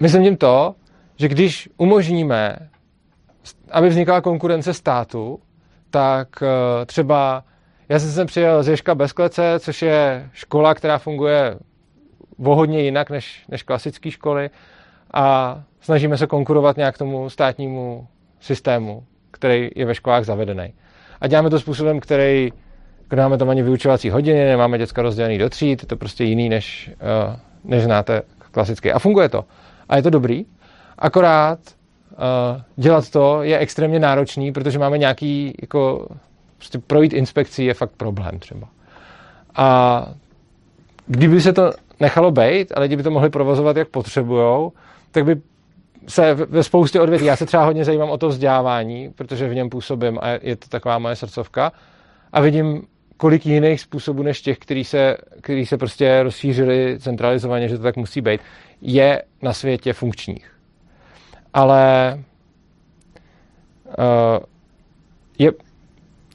[0.00, 0.74] myslím tím to,
[1.16, 2.56] že když umožníme,
[3.70, 5.38] aby vznikala konkurence státu,
[5.90, 7.44] tak eh, třeba
[7.88, 11.58] já jsem sem přijel z Ježka bez klece, což je škola, která funguje
[12.38, 14.50] vohodně jinak než, než klasické školy
[15.14, 18.08] a snažíme se konkurovat nějak tomu státnímu
[18.40, 20.74] systému, který je ve školách zavedený.
[21.20, 22.52] A děláme to způsobem, který,
[23.08, 26.48] kde máme tam ani vyučovací hodiny, nemáme děcka rozdělený do tříd, je to prostě jiný,
[26.48, 26.90] než,
[27.30, 28.92] uh, než znáte klasicky.
[28.92, 29.44] A funguje to.
[29.88, 30.44] A je to dobrý,
[30.98, 31.58] akorát
[32.10, 36.06] uh, dělat to je extrémně náročný, protože máme nějaký, jako,
[36.56, 38.68] prostě projít inspekcí je fakt problém třeba.
[39.56, 40.08] A
[41.06, 44.72] kdyby se to nechalo být a lidi by to mohli provozovat, jak potřebujou,
[45.10, 45.40] tak by
[46.08, 49.70] se ve spoustě odvětví, já se třeba hodně zajímám o to vzdělávání, protože v něm
[49.70, 51.72] působím a je to taková moje srdcovka
[52.32, 52.86] a vidím,
[53.18, 57.96] kolik jiných způsobů než těch, který se, který se prostě rozšířili centralizovaně, že to tak
[57.96, 58.40] musí být,
[58.80, 60.52] je na světě funkčních.
[61.54, 62.14] Ale
[63.98, 64.44] uh,
[65.38, 65.52] je,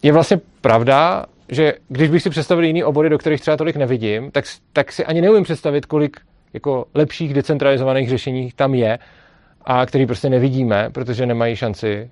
[0.04, 4.32] je vlastně pravda, že když bych si představil jiný obory, do kterých třeba tolik nevidím,
[4.32, 6.18] tak, tak si ani neumím představit, kolik
[6.54, 9.00] jako lepších decentralizovaných řešení tam je
[9.62, 12.12] a který prostě nevidíme, protože nemají šanci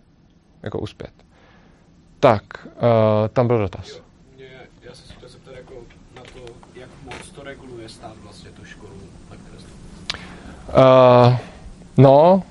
[0.63, 1.11] jako uspět.
[2.19, 2.71] Tak, uh,
[3.33, 3.89] tam byl dotaz.
[3.89, 4.01] Jo,
[4.35, 4.45] mě,
[4.81, 5.73] já se chtěl zeptat jako
[6.15, 8.93] na to, jak moc to reguluje stát vlastně tu školu,
[9.29, 9.57] na které
[10.73, 11.35] uh,
[11.97, 12.43] No,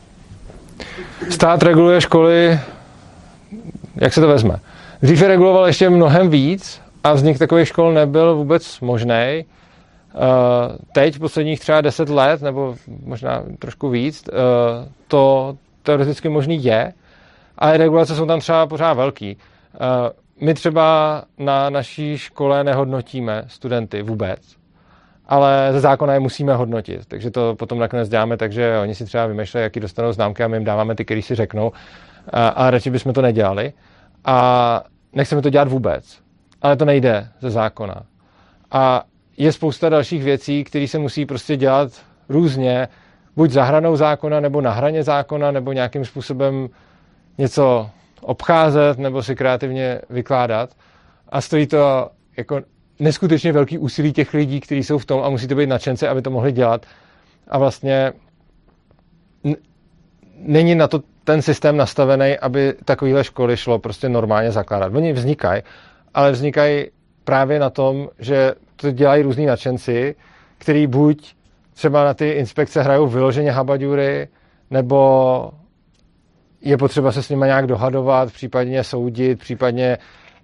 [1.30, 2.61] stát reguluje školy,
[3.96, 4.61] jak se to vezme.
[5.02, 9.14] Dřív je reguloval ještě mnohem víc a vznik takových škol nebyl vůbec možný.
[9.14, 9.44] Eh,
[10.92, 14.33] teď, posledních třeba 10 let, nebo možná trošku víc, eh,
[15.09, 16.92] to teoreticky možný je,
[17.59, 19.37] ale regulace jsou tam třeba pořád velký.
[20.40, 24.40] My třeba na naší škole nehodnotíme studenty vůbec,
[25.30, 27.06] ale ze zákona je musíme hodnotit.
[27.06, 30.48] Takže to potom nakonec děláme tak, že oni si třeba vymýšlejí, jaký dostanou známky a
[30.48, 31.72] my jim dáváme ty, který si řeknou.
[32.32, 33.72] A radši bychom to nedělali.
[34.24, 36.18] A nechceme to dělat vůbec.
[36.62, 38.02] Ale to nejde ze zákona.
[38.70, 39.04] A
[39.36, 41.92] je spousta dalších věcí, které se musí prostě dělat
[42.28, 42.88] různě,
[43.36, 46.68] buď za hranou zákona, nebo na hraně zákona, nebo nějakým způsobem
[47.38, 47.90] něco
[48.20, 50.70] obcházet, nebo si kreativně vykládat.
[51.28, 52.60] A stojí to jako
[53.00, 56.22] neskutečně velký úsilí těch lidí, kteří jsou v tom a musí to být nadšence, aby
[56.22, 56.86] to mohli dělat.
[57.48, 58.12] A vlastně
[60.36, 64.94] není na to ten systém nastavený, aby takovéhle školy šlo prostě normálně zakládat.
[64.94, 65.62] Oni vznikají,
[66.14, 66.86] ale vznikají
[67.24, 70.14] právě na tom, že to dělají různí nadšenci,
[70.58, 71.34] který buď
[71.74, 74.28] třeba na ty inspekce hrajou vyloženě habaďury,
[74.70, 75.50] nebo
[76.60, 79.98] je potřeba se s nimi nějak dohadovat, případně soudit, případně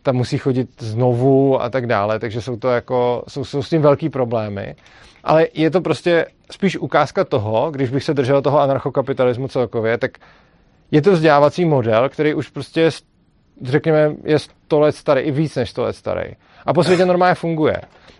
[0.07, 3.83] tam musí chodit znovu a tak dále, takže jsou to jako, jsou, jsou s tím
[3.83, 4.75] velký problémy.
[5.25, 10.11] Ale je to prostě spíš ukázka toho, když bych se držel toho anarchokapitalismu celkově, tak
[10.91, 12.91] je to vzdělávací model, který už prostě,
[13.63, 16.33] řekněme, je 100 let starý, i víc než 100 let starý.
[16.67, 17.77] A po světě normálně funguje.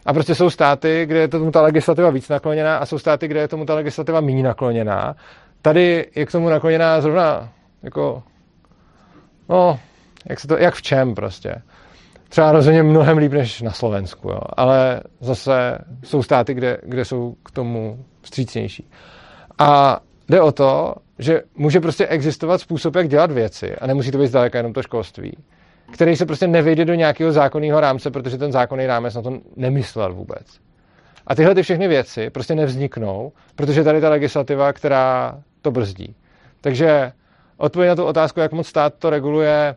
[0.07, 3.41] A prostě jsou státy, kde je tomu ta legislativa víc nakloněná a jsou státy, kde
[3.41, 5.15] je tomu ta legislativa méně nakloněná.
[5.63, 7.49] Tady je k tomu nakloněná zrovna
[7.83, 8.23] jako,
[9.49, 9.79] no,
[10.29, 11.63] jak, se to, jak v čem prostě.
[12.29, 14.41] Třeba rozhodně mnohem líp než na Slovensku, jo.
[14.57, 18.91] ale zase jsou státy, kde, kde jsou k tomu vstřícnější.
[19.59, 24.19] A jde o to, že může prostě existovat způsob, jak dělat věci a nemusí to
[24.19, 25.37] být zdaleka jenom to školství
[25.93, 30.15] který se prostě nevejde do nějakého zákonného rámce, protože ten zákonný rámec na to nemyslel
[30.15, 30.47] vůbec.
[31.27, 36.15] A tyhle ty všechny věci prostě nevzniknou, protože tady ta legislativa, která to brzdí.
[36.61, 37.13] Takže
[37.57, 39.75] odpověď na tu otázku, jak moc stát to reguluje,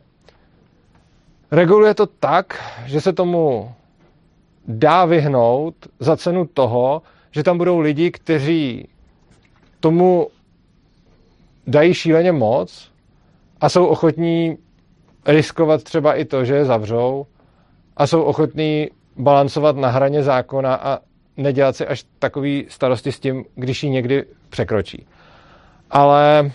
[1.51, 3.71] reguluje to tak, že se tomu
[4.67, 8.87] dá vyhnout za cenu toho, že tam budou lidi, kteří
[9.79, 10.27] tomu
[11.67, 12.91] dají šíleně moc
[13.61, 14.57] a jsou ochotní
[15.25, 17.25] riskovat třeba i to, že je zavřou
[17.97, 20.99] a jsou ochotní balancovat na hraně zákona a
[21.37, 25.07] nedělat si až takový starosti s tím, když ji někdy překročí.
[25.91, 26.51] Ale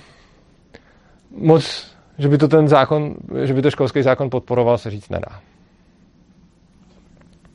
[1.30, 5.40] moc, že by to ten zákon, že by to školský zákon podporoval, se říct nedá.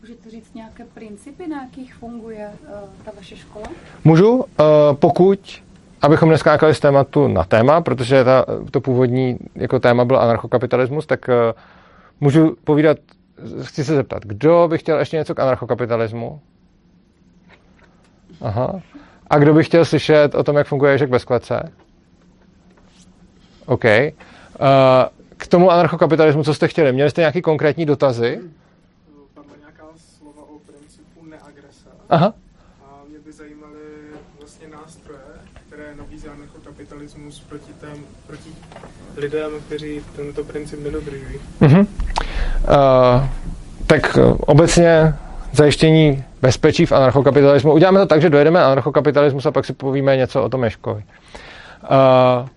[0.01, 2.69] Můžete říct nějaké principy, na jakých funguje uh,
[3.05, 3.65] ta vaše škola?
[4.03, 4.43] Můžu, uh,
[4.93, 5.63] pokud,
[6.01, 11.27] abychom neskákali z tématu na téma, protože ta, to původní jako téma byl anarchokapitalismus, tak
[11.27, 11.33] uh,
[12.19, 12.97] můžu povídat,
[13.63, 16.41] chci se zeptat, kdo by chtěl ještě něco k anarchokapitalismu?
[18.41, 18.81] Aha.
[19.29, 21.63] A kdo by chtěl slyšet o tom, jak funguje Ježek bez klece?
[23.65, 23.85] OK.
[24.59, 24.65] Uh,
[25.37, 26.93] k tomu anarchokapitalismu, co jste chtěli?
[26.93, 28.39] Měli jste nějaké konkrétní dotazy?
[29.33, 29.83] Padla nějaká
[30.17, 31.89] slova o principu neagrese.
[32.09, 32.33] Aha.
[32.83, 33.79] A mě by zajímaly
[34.39, 35.19] vlastně nástroje,
[35.67, 38.49] které nabízí anarchokapitalismus proti, tém, proti
[39.17, 41.39] lidem, kteří tento princip nedodržují.
[41.61, 41.79] Uh-huh.
[41.79, 43.27] Uh,
[43.87, 45.15] tak obecně
[45.53, 47.73] zajištění bezpečí v anarchokapitalismu.
[47.73, 51.03] Uděláme to tak, že dojedeme anarchokapitalismus a pak si povíme něco o tom Meškovi.
[51.83, 52.47] Uh,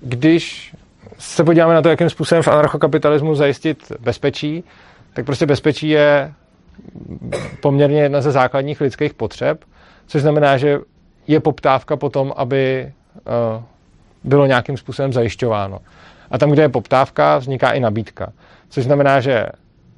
[0.00, 0.74] když
[1.18, 4.64] se podíváme na to, jakým způsobem v anarchokapitalismu zajistit bezpečí,
[5.14, 6.32] tak prostě bezpečí je
[7.62, 9.64] poměrně jedna ze základních lidských potřeb,
[10.06, 10.78] což znamená, že
[11.26, 13.62] je poptávka po tom, aby uh,
[14.24, 15.78] bylo nějakým způsobem zajišťováno.
[16.30, 18.32] A tam, kde je poptávka, vzniká i nabídka.
[18.68, 19.46] Což znamená, že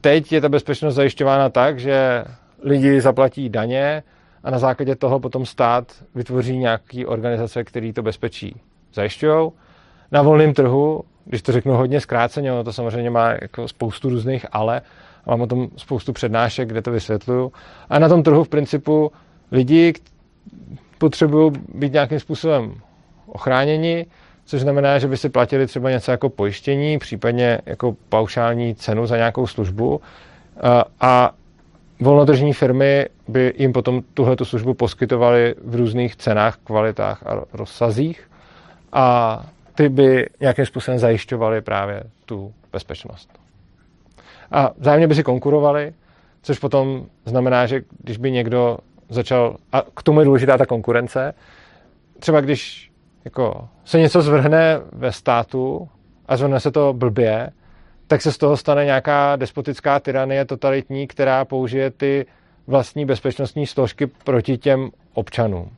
[0.01, 2.25] teď je ta bezpečnost zajišťována tak, že
[2.63, 4.03] lidi zaplatí daně
[4.45, 8.61] a na základě toho potom stát vytvoří nějaké organizace, které to bezpečí
[8.95, 9.51] zajišťují.
[10.13, 14.47] Na volném trhu, když to řeknu hodně zkráceně, ono to samozřejmě má jako spoustu různých
[14.53, 14.83] ale,
[15.25, 17.53] a mám o tom spoustu přednášek, kde to vysvětluju.
[17.91, 19.13] A na tom trhu v principu
[19.53, 19.93] lidi
[20.99, 22.75] potřebují být nějakým způsobem
[23.27, 24.07] ochráněni,
[24.45, 29.17] což znamená, že by si platili třeba něco jako pojištění, případně jako paušální cenu za
[29.17, 30.01] nějakou službu
[31.01, 31.33] a
[32.01, 38.31] volnotržní firmy by jim potom tuhle službu poskytovaly v různých cenách, kvalitách a rozsazích
[38.93, 39.47] a
[39.81, 43.39] ty by nějakým způsobem zajišťovaly právě tu bezpečnost.
[44.51, 45.93] A vzájemně by si konkurovali,
[46.43, 51.35] což potom znamená, že když by někdo začal, a k tomu je důležitá ta konkurence,
[52.19, 52.91] třeba když
[53.25, 55.89] jako se něco zvrhne ve státu
[56.27, 57.51] a zvrhne se to blbě,
[58.07, 62.27] tak se z toho stane nějaká despotická tyranie totalitní, která použije ty
[62.67, 65.71] vlastní bezpečnostní složky proti těm občanům.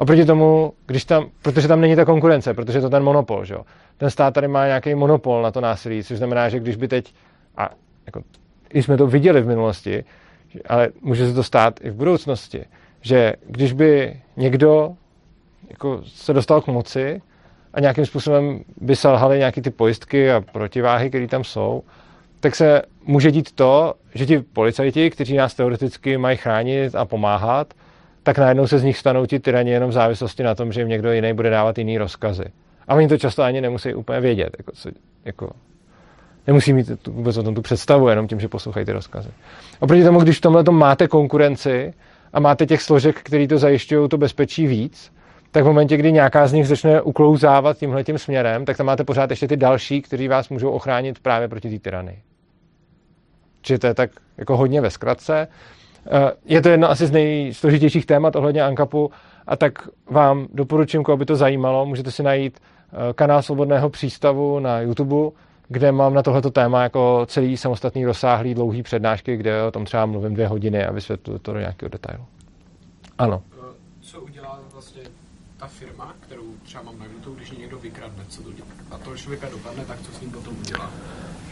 [0.00, 3.54] Oproti tomu, když tam, protože tam není ta konkurence, protože je to ten monopol, že
[3.54, 3.64] jo?
[3.96, 7.14] Ten stát tady má nějaký monopol na to násilí, což znamená, že když by teď,
[7.56, 7.70] a
[8.06, 8.22] jako,
[8.72, 10.04] i jsme to viděli v minulosti,
[10.68, 12.64] ale může se to stát i v budoucnosti,
[13.00, 14.92] že když by někdo
[15.70, 17.22] jako se dostal k moci
[17.74, 21.82] a nějakým způsobem by selhaly nějaký ty pojistky a protiváhy, které tam jsou,
[22.40, 27.74] tak se může dít to, že ti policajti, kteří nás teoreticky mají chránit a pomáhat,
[28.22, 30.88] tak najednou se z nich stanou ti tyrani jenom v závislosti na tom, že jim
[30.88, 32.44] někdo jiný bude dávat jiný rozkazy.
[32.88, 34.56] A oni to často ani nemusí úplně vědět.
[34.58, 34.90] Jako, co,
[35.24, 35.50] jako,
[36.46, 39.28] nemusí mít tu, vůbec o tom tu představu, jenom tím, že poslouchají ty rozkazy.
[39.80, 41.94] Oproti tomu, když v tomhle máte konkurenci
[42.32, 45.12] a máte těch složek, které to zajišťují to bezpečí víc,
[45.50, 49.04] tak v momentě, kdy nějaká z nich začne uklouzávat tímhle tím směrem, tak tam máte
[49.04, 52.22] pořád ještě ty další, kteří vás můžou ochránit právě proti té tyrany.
[53.62, 55.48] Čiže to je tak jako hodně ve zkratce.
[56.06, 59.10] Eh, je to jedno asi z nejsložitějších témat ohledně ANKAPu
[59.46, 64.58] a tak vám doporučím, koho by to zajímalo, můžete si najít eh, kanál Svobodného přístavu
[64.58, 65.36] na YouTube,
[65.68, 70.06] kde mám na tohleto téma jako celý samostatný rozsáhlý dlouhý přednášky, kde o tom třeba
[70.06, 72.24] mluvím dvě hodiny a vysvětluji to do nějakého detailu.
[73.18, 73.42] Ano.
[73.52, 75.02] Eh, co udělá vlastně
[75.56, 78.68] ta firma, kterou třeba mám na YouTube, když někdo vykradne, co to dělá?
[78.90, 80.90] A to člověka dopadne, tak co s ním potom udělá?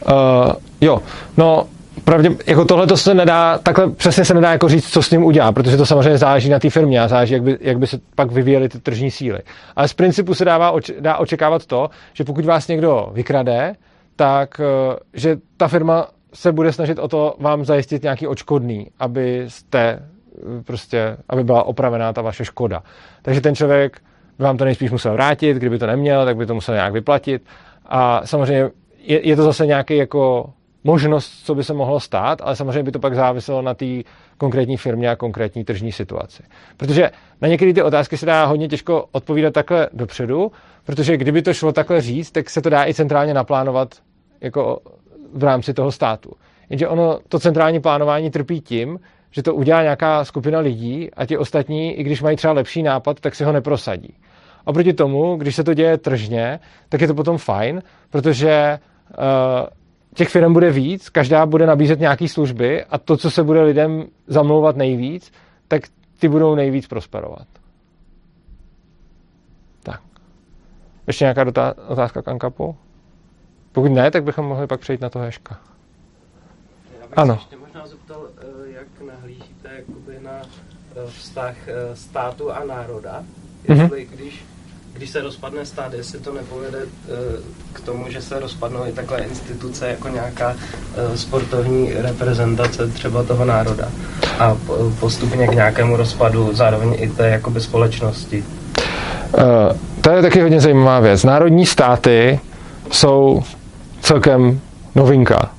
[0.07, 1.01] Uh, jo,
[1.37, 1.67] no
[2.09, 5.23] pravdě, jako tohle to se nedá, takhle přesně se nedá jako říct, co s ním
[5.23, 7.99] udělá, protože to samozřejmě záleží na té firmě a záleží, jak by, jak by se
[8.15, 9.39] pak vyvíjely ty tržní síly.
[9.75, 13.73] Ale z principu se dává, dá očekávat to, že pokud vás někdo vykrade,
[14.15, 19.43] tak eh, že ta firma se bude snažit o to vám zajistit nějaký očkodný, aby
[19.47, 22.83] jste eh, prostě, aby byla opravená ta vaše škoda.
[23.21, 24.01] Takže ten člověk
[24.37, 27.41] by vám to nejspíš musel vrátit, kdyby to neměl, tak by to musel nějak vyplatit.
[27.85, 28.69] A samozřejmě
[28.99, 30.49] je, je to zase nějaký jako
[30.83, 33.85] možnost, co by se mohlo stát, ale samozřejmě by to pak záviselo na té
[34.37, 36.43] konkrétní firmě a konkrétní tržní situaci.
[36.77, 37.11] Protože
[37.41, 40.51] na některé ty otázky se dá hodně těžko odpovídat takhle dopředu,
[40.85, 43.95] protože kdyby to šlo takhle říct, tak se to dá i centrálně naplánovat
[44.41, 44.79] jako
[45.33, 46.31] v rámci toho státu.
[46.69, 48.99] Jenže ono, to centrální plánování trpí tím,
[49.31, 53.19] že to udělá nějaká skupina lidí a ti ostatní, i když mají třeba lepší nápad,
[53.19, 54.15] tak si ho neprosadí.
[54.65, 59.25] Oproti tomu, když se to děje tržně, tak je to potom fajn, protože uh,
[60.13, 64.05] těch firm bude víc, každá bude nabízet nějaké služby a to, co se bude lidem
[64.27, 65.31] zamlouvat nejvíc,
[65.67, 65.81] tak
[66.19, 67.47] ty budou nejvíc prosperovat.
[69.83, 70.01] Tak.
[71.07, 72.75] Ještě nějaká dotá- otázka k Ankapu?
[73.71, 75.59] Pokud ne, tak bychom mohli pak přejít na to Heška.
[77.01, 77.35] Já bych Ano.
[77.35, 83.23] se ještě možná zeptal, eh, jak nahlížíte jakoby na eh, vztah eh, státu a národa.
[83.67, 83.79] Mhm.
[83.81, 84.45] Jestli, když,
[84.93, 87.11] když se rozpadne stát, jestli to nepovede eh,
[87.73, 93.45] k tomu, že se rozpadnou i takové instituce jako nějaká eh, sportovní reprezentace třeba toho
[93.45, 93.89] národa
[94.39, 98.43] a po- postupně k nějakému rozpadu zároveň i té jakoby společnosti.
[99.37, 99.43] Uh,
[100.01, 101.23] to je taky hodně zajímavá věc.
[101.23, 102.39] Národní státy
[102.91, 103.43] jsou
[104.01, 104.61] celkem
[104.95, 105.51] novinka,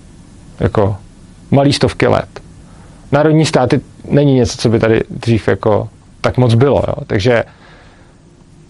[0.60, 0.96] jako
[1.50, 2.40] malý stovky let.
[3.12, 5.88] Národní státy není něco, co by tady dřív jako
[6.20, 6.82] tak moc bylo.
[6.88, 6.94] Jo?
[7.06, 7.44] Takže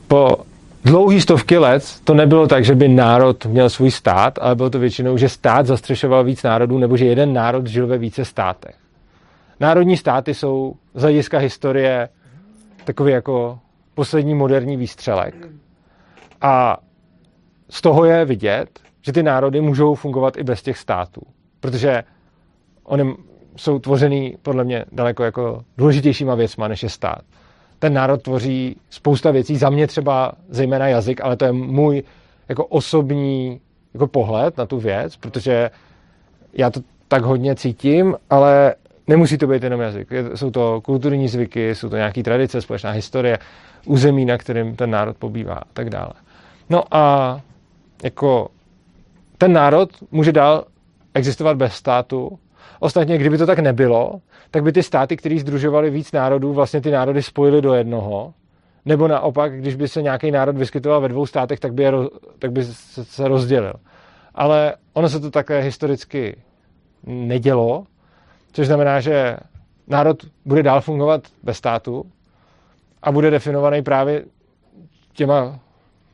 [0.08, 0.36] po
[0.84, 4.78] dlouhý stovky let to nebylo tak, že by národ měl svůj stát, ale bylo to
[4.78, 8.76] většinou, že stát zastřešoval víc národů, nebo že jeden národ žil ve více státech.
[9.60, 12.08] Národní státy jsou z hlediska historie
[12.84, 13.58] takový jako
[13.94, 15.34] poslední moderní výstřelek.
[16.40, 16.76] A
[17.70, 21.20] z toho je vidět, že ty národy můžou fungovat i bez těch států.
[21.60, 22.02] Protože
[22.84, 23.14] oni
[23.56, 27.22] jsou tvořený podle mě daleko jako důležitějšíma věcma, než je stát.
[27.80, 32.02] Ten národ tvoří spousta věcí, za mě třeba zejména jazyk, ale to je můj
[32.48, 33.60] jako osobní
[33.94, 35.70] jako pohled na tu věc, protože
[36.52, 38.74] já to tak hodně cítím, ale
[39.06, 40.08] nemusí to být jenom jazyk.
[40.34, 43.38] Jsou to kulturní zvyky, jsou to nějaké tradice, společná historie,
[43.86, 46.12] území, na kterým ten národ pobývá a tak dále.
[46.70, 47.40] No a
[48.04, 48.48] jako
[49.38, 50.64] ten národ může dál
[51.14, 52.38] existovat bez státu.
[52.80, 54.20] Ostatně, kdyby to tak nebylo,
[54.50, 58.34] tak by ty státy, které združovaly víc národů, vlastně ty národy spojily do jednoho.
[58.84, 61.92] Nebo naopak, když by se nějaký národ vyskytoval ve dvou státech, tak by, je,
[62.38, 63.72] tak by se rozdělil.
[64.34, 66.36] Ale ono se to také historicky
[67.06, 67.84] nedělo,
[68.52, 69.36] což znamená, že
[69.88, 72.04] národ bude dál fungovat bez státu
[73.02, 74.24] a bude definovaný právě
[75.12, 75.58] těma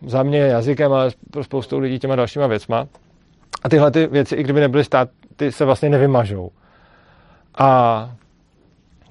[0.06, 2.87] za mě jazykem, ale pro spoustu lidí těma dalšíma věcma.
[3.62, 4.85] A tyhle ty věci, i kdyby nebyly
[5.37, 6.51] státy, se vlastně nevymažou.
[7.59, 8.11] A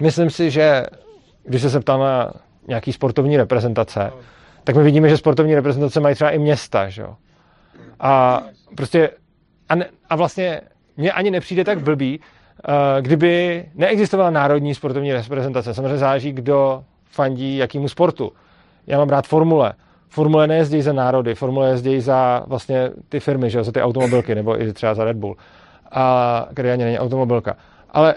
[0.00, 0.84] myslím si, že
[1.44, 2.32] když se zeptám na
[2.68, 4.12] nějaký sportovní reprezentace,
[4.64, 7.16] tak my vidíme, že sportovní reprezentace mají třeba i města, že jo.
[8.00, 8.42] A
[8.76, 9.10] prostě,
[9.68, 10.60] a, ne, a vlastně
[10.96, 15.74] mně ani nepřijde tak blbý, uh, kdyby neexistovala národní sportovní reprezentace.
[15.74, 18.32] Samozřejmě záleží, kdo fandí jakýmu sportu.
[18.86, 19.74] Já mám rád formule.
[20.08, 24.34] Formule nejezdí za národy, formule jezdí za vlastně ty firmy, že jo, za ty automobilky,
[24.34, 25.36] nebo i třeba za Red Bull,
[25.96, 27.56] a, který ani není automobilka.
[27.90, 28.14] Ale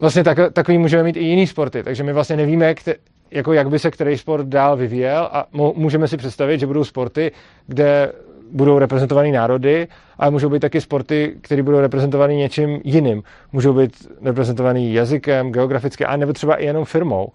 [0.00, 2.94] vlastně tak, takový můžeme mít i jiný sporty, takže my vlastně nevíme, kte,
[3.30, 7.32] jako jak by se který sport dál vyvíjel a můžeme si představit, že budou sporty,
[7.66, 8.12] kde
[8.52, 13.22] budou reprezentovaný národy, ale můžou být taky sporty, které budou reprezentovaný něčím jiným.
[13.52, 17.28] Můžou být reprezentovaný jazykem, geograficky, a nebo třeba i jenom firmou.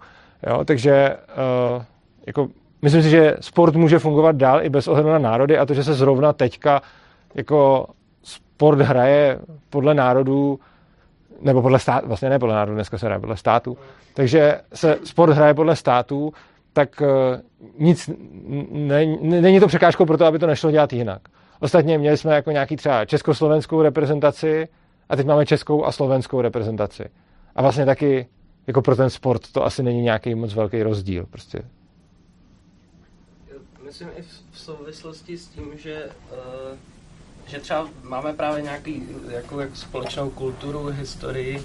[0.46, 0.64] Jo?
[0.64, 1.16] Takže
[1.76, 1.82] uh,
[2.26, 2.48] jako,
[2.82, 5.84] myslím si, že sport může fungovat dál i bez ohledu na národy a to, že
[5.84, 6.82] se zrovna teďka
[7.34, 7.86] jako
[8.24, 9.38] sport hraje
[9.70, 10.60] podle národů,
[11.40, 13.78] nebo podle států, vlastně ne podle národů, dneska se hraje podle států,
[14.14, 16.32] takže se sport hraje podle států,
[16.72, 17.06] tak uh,
[17.78, 18.10] nic,
[18.70, 21.22] ne, ne, není to překážkou pro to, aby to nešlo dělat jinak.
[21.60, 24.68] Ostatně měli jsme jako nějaký třeba československou reprezentaci
[25.08, 27.04] a teď máme českou a slovenskou reprezentaci.
[27.56, 28.26] A vlastně taky
[28.66, 31.26] jako pro ten sport to asi není nějaký moc velký rozdíl.
[31.30, 31.62] Prostě.
[33.84, 35.94] Myslím i v- souvislosti s tím, že,
[36.32, 36.76] eh,
[37.46, 41.62] že třeba máme právě nějaký jako, jako společnou kulturu, historii,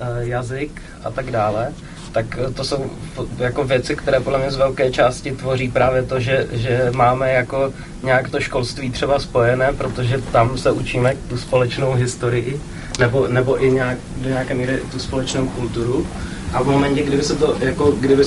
[0.00, 1.72] eh, jazyk a tak dále,
[2.12, 2.90] tak eh, to jsou
[3.38, 7.72] jako věci, které podle mě z velké části tvoří právě to, že, že máme jako
[8.02, 12.60] nějak to školství třeba spojené, protože tam se učíme tu společnou historii,
[12.98, 16.06] nebo, nebo i nějak, do nějaké míry tu společnou kulturu.
[16.52, 18.24] A v momentě, kdyby se to, jako, kdyby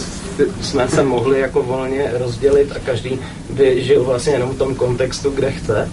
[0.61, 5.29] jsme se mohli jako volně rozdělit a každý by žil vlastně jenom v tom kontextu,
[5.29, 5.89] kde chce,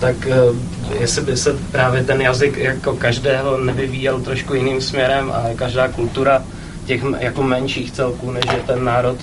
[0.00, 0.34] tak eh,
[1.00, 6.42] jestli by se právě ten jazyk jako každého nevyvíjel trošku jiným směrem a každá kultura
[6.86, 9.16] těch jako menších celků, než je ten národ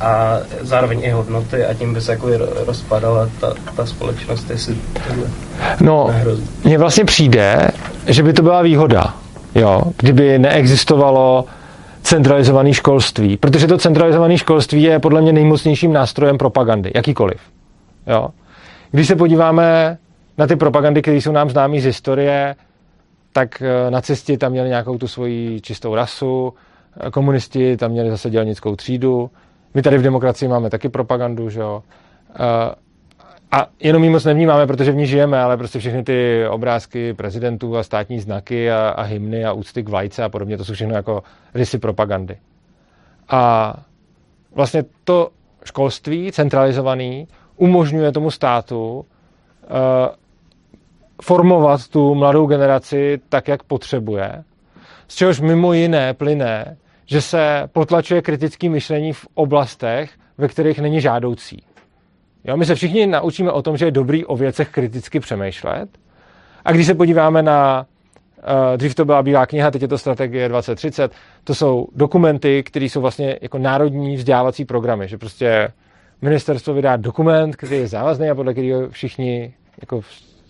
[0.00, 2.28] a zároveň i hodnoty a tím by se jako
[2.66, 4.76] rozpadala ta, ta společnost, jestli
[5.08, 5.26] tohle
[5.80, 6.48] No, nehrozí.
[6.64, 7.70] mně vlastně přijde,
[8.06, 9.14] že by to byla výhoda,
[9.54, 11.44] jo, kdyby neexistovalo
[12.02, 17.40] centralizované školství, protože to centralizované školství je podle mě nejmocnějším nástrojem propagandy, jakýkoliv.
[18.06, 18.28] Jo.
[18.90, 19.98] Když se podíváme
[20.38, 22.54] na ty propagandy, které jsou nám známé z historie,
[23.32, 26.54] tak eh, nacisti tam měli nějakou tu svoji čistou rasu,
[27.00, 29.30] eh, komunisti tam měli zase dělnickou třídu,
[29.74, 31.82] my tady v demokracii máme taky propagandu, že jo.
[32.34, 32.74] Eh,
[33.52, 37.76] a jenom ji moc nevnímáme, protože v ní žijeme, ale prostě všechny ty obrázky prezidentů
[37.76, 40.94] a státní znaky a, a hymny a úcty k vlajce a podobně, to jsou všechno
[40.94, 41.22] jako
[41.54, 42.38] rysy propagandy.
[43.28, 43.74] A
[44.54, 45.28] vlastně to
[45.64, 49.76] školství centralizovaný umožňuje tomu státu uh,
[51.22, 54.44] formovat tu mladou generaci tak, jak potřebuje,
[55.08, 61.00] z čehož mimo jiné plyne, že se potlačuje kritické myšlení v oblastech, ve kterých není
[61.00, 61.62] žádoucí.
[62.44, 65.88] Jo, my se všichni naučíme o tom, že je dobrý o věcech kriticky přemýšlet.
[66.64, 67.86] A když se podíváme na,
[68.36, 71.12] uh, dřív to byla Bílá kniha, teď je to Strategie 2030,
[71.44, 75.72] to jsou dokumenty, které jsou vlastně jako národní vzdělávací programy, že prostě
[76.22, 80.00] ministerstvo vydá dokument, který je závazný a podle kterého všichni, jako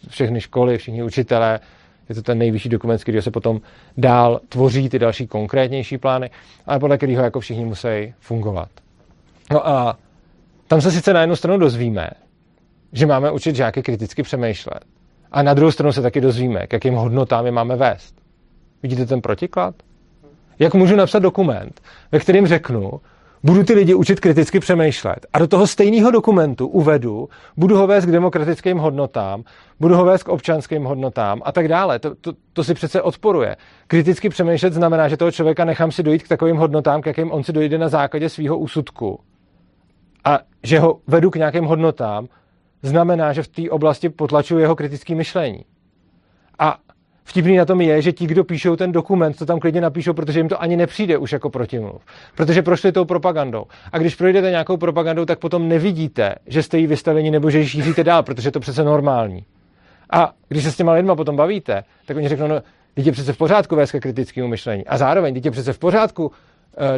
[0.09, 1.61] všechny školy, všichni učitelé,
[2.09, 3.61] je to ten nejvyšší dokument, z kterého se potom
[3.97, 6.31] dál tvoří ty další konkrétnější plány,
[6.67, 8.69] ale podle kterého jako všichni musí fungovat.
[9.53, 9.99] No a
[10.67, 12.11] tam se sice na jednu stranu dozvíme,
[12.93, 14.85] že máme učit žáky kriticky přemýšlet,
[15.33, 18.15] a na druhou stranu se taky dozvíme, k jakým hodnotám je máme vést.
[18.83, 19.75] Vidíte ten protiklad?
[20.59, 21.81] Jak můžu napsat dokument,
[22.13, 23.01] ve kterém řeknu,
[23.45, 28.05] budu ty lidi učit kriticky přemýšlet a do toho stejného dokumentu uvedu, budu ho vést
[28.05, 29.45] k demokratickým hodnotám,
[29.81, 31.99] budu ho vést k občanským hodnotám a tak dále.
[31.99, 33.57] To, to, to si přece odporuje.
[33.87, 37.45] Kriticky přemýšlet znamená, že toho člověka nechám si dojít k takovým hodnotám, k jakým on
[37.45, 39.21] si dojde na základě svého úsudku
[40.25, 42.29] a že ho vedu k nějakým hodnotám,
[42.83, 45.65] znamená, že v té oblasti potlačuju jeho kritické myšlení.
[46.59, 46.79] A
[47.25, 50.41] vtipný na tom je, že ti, kdo píšou ten dokument, to tam klidně napíšou, protože
[50.41, 52.03] jim to ani nepřijde už jako protimluv.
[52.35, 53.65] Protože prošli tou propagandou.
[53.93, 57.69] A když projdete nějakou propagandou, tak potom nevidíte, že jste jí vystaveni nebo že ji
[57.69, 59.45] šíříte dál, protože je to přece normální.
[60.11, 62.63] A když se s těma lidma potom bavíte, tak oni řeknou, no,
[62.95, 64.87] teď je přece v pořádku vést ke kritickému myšlení.
[64.87, 66.33] A zároveň, teď je přece v pořádku uh,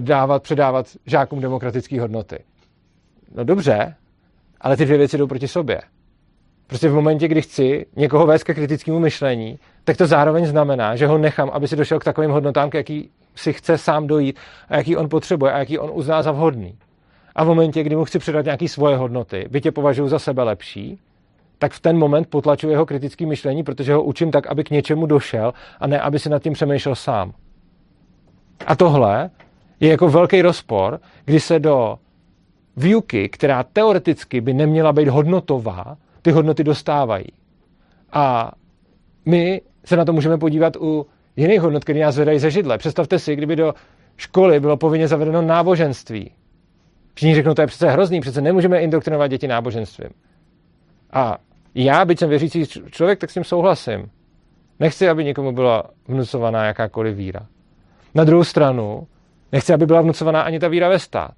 [0.01, 2.39] dávat, předávat žákům demokratické hodnoty.
[3.35, 3.95] No dobře,
[4.61, 5.81] ale ty dvě věci jdou proti sobě.
[6.67, 11.07] Prostě v momentě, kdy chci někoho vést ke kritickému myšlení, tak to zároveň znamená, že
[11.07, 14.77] ho nechám, aby si došel k takovým hodnotám, k jaký si chce sám dojít a
[14.77, 16.79] jaký on potřebuje a jaký on uzná za vhodný.
[17.35, 20.43] A v momentě, kdy mu chci předat nějaké svoje hodnoty, by tě považuji za sebe
[20.43, 20.99] lepší,
[21.59, 25.07] tak v ten moment potlačuji jeho kritické myšlení, protože ho učím tak, aby k něčemu
[25.07, 27.33] došel a ne, aby si nad tím přemýšlel sám.
[28.67, 29.31] A tohle
[29.81, 31.99] je jako velký rozpor, kdy se do
[32.77, 37.27] výuky, která teoreticky by neměla být hodnotová, ty hodnoty dostávají.
[38.13, 38.53] A
[39.27, 41.07] my se na to můžeme podívat u
[41.37, 42.79] jiných hodnot, které nás vedají ze židle.
[42.79, 43.75] Představte si, kdyby do
[44.17, 46.33] školy bylo povinně zavedeno náboženství.
[47.15, 50.11] Všichni řeknou, to je přece hrozný, přece nemůžeme indoktrinovat děti náboženstvím.
[51.13, 51.39] A
[51.75, 54.11] já, byť jsem věřící člověk, tak s tím souhlasím.
[54.81, 57.47] Nechci, aby někomu byla vnucovaná jakákoliv víra.
[58.15, 59.07] Na druhou stranu,
[59.53, 61.35] nechci, aby byla vnucovaná ani ta víra ve stát.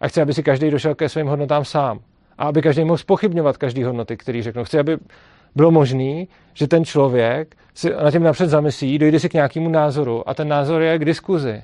[0.00, 2.00] A chci, aby si každý došel ke svým hodnotám sám.
[2.38, 4.64] A aby každý mohl spochybňovat každý hodnoty, který řeknu.
[4.64, 4.98] Chci, aby
[5.54, 6.24] bylo možné,
[6.54, 10.48] že ten člověk si na tím napřed zamyslí, dojde si k nějakému názoru a ten
[10.48, 11.62] názor je k diskuzi.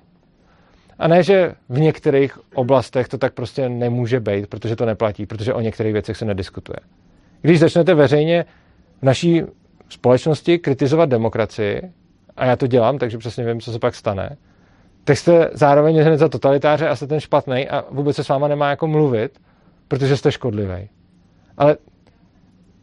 [0.99, 5.55] A ne, že v některých oblastech to tak prostě nemůže být, protože to neplatí, protože
[5.55, 6.79] o některých věcech se nediskutuje.
[7.43, 8.45] Když začnete veřejně
[9.01, 9.43] v naší
[9.89, 11.83] společnosti kritizovat demokracii,
[12.37, 14.37] a já to dělám, takže přesně vím, co se pak stane,
[15.05, 18.49] tak jste zároveň hned za totalitáře a jste ten špatný a vůbec se s váma
[18.49, 19.41] nemá jako mluvit,
[19.89, 20.89] protože jste škodlivý.
[21.57, 21.77] Ale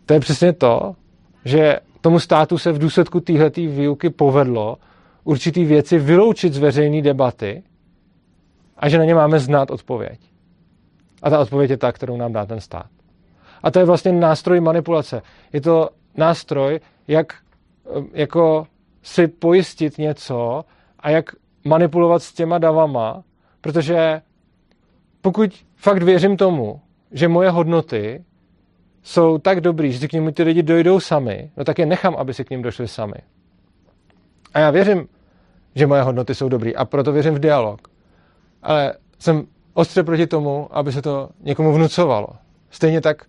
[0.05, 0.95] to je přesně to,
[1.45, 4.77] že tomu státu se v důsledku téhleté výuky povedlo
[5.23, 7.63] určitý věci vyloučit z veřejné debaty
[8.77, 10.19] a že na ně máme znát odpověď.
[11.23, 12.85] A ta odpověď je ta, kterou nám dá ten stát.
[13.63, 15.21] A to je vlastně nástroj manipulace.
[15.53, 17.33] Je to nástroj, jak
[18.13, 18.67] jako
[19.03, 20.65] si pojistit něco
[20.99, 21.25] a jak
[21.63, 23.23] manipulovat s těma davama,
[23.61, 24.21] protože
[25.21, 26.81] pokud fakt věřím tomu,
[27.11, 28.23] že moje hodnoty
[29.05, 32.15] jsou tak dobrý, že si k ním ty lidi dojdou sami, no tak je nechám,
[32.15, 33.15] aby si k ním došli sami.
[34.53, 35.07] A já věřím,
[35.75, 37.87] že moje hodnoty jsou dobrý a proto věřím v dialog.
[38.63, 39.43] Ale jsem
[39.73, 42.27] ostře proti tomu, aby se to někomu vnucovalo.
[42.69, 43.25] Stejně tak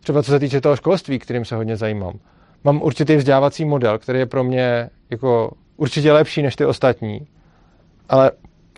[0.00, 2.18] třeba co se týče toho školství, kterým se hodně zajímám.
[2.64, 7.26] Mám určitý vzdělávací model, který je pro mě jako určitě lepší než ty ostatní,
[8.08, 8.30] ale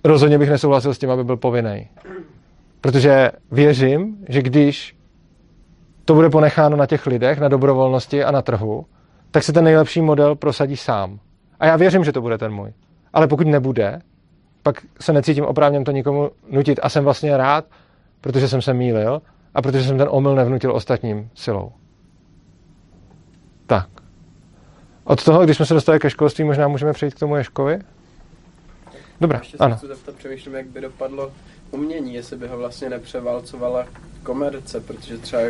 [0.04, 1.88] rozhodně bych nesouhlasil s tím, aby byl povinný.
[2.80, 4.96] Protože věřím, že když
[6.04, 8.86] to bude ponecháno na těch lidech, na dobrovolnosti a na trhu,
[9.30, 11.18] tak se ten nejlepší model prosadí sám.
[11.60, 12.72] A já věřím, že to bude ten můj.
[13.12, 14.00] Ale pokud nebude,
[14.62, 17.64] pak se necítím oprávněn to nikomu nutit a jsem vlastně rád,
[18.20, 19.22] protože jsem se mýlil
[19.54, 21.72] a protože jsem ten omyl nevnutil ostatním silou.
[23.66, 23.88] Tak.
[25.04, 27.78] Od toho, když jsme se dostali ke školství, možná můžeme přejít k tomu Ješkovi?
[29.20, 29.78] Dobrá, Ještě ano.
[29.78, 31.32] se zeptat, přemýšlím, jak by dopadlo
[31.70, 33.86] umění, jestli by ho vlastně nepřeválcovala
[34.22, 35.42] komerce, protože třeba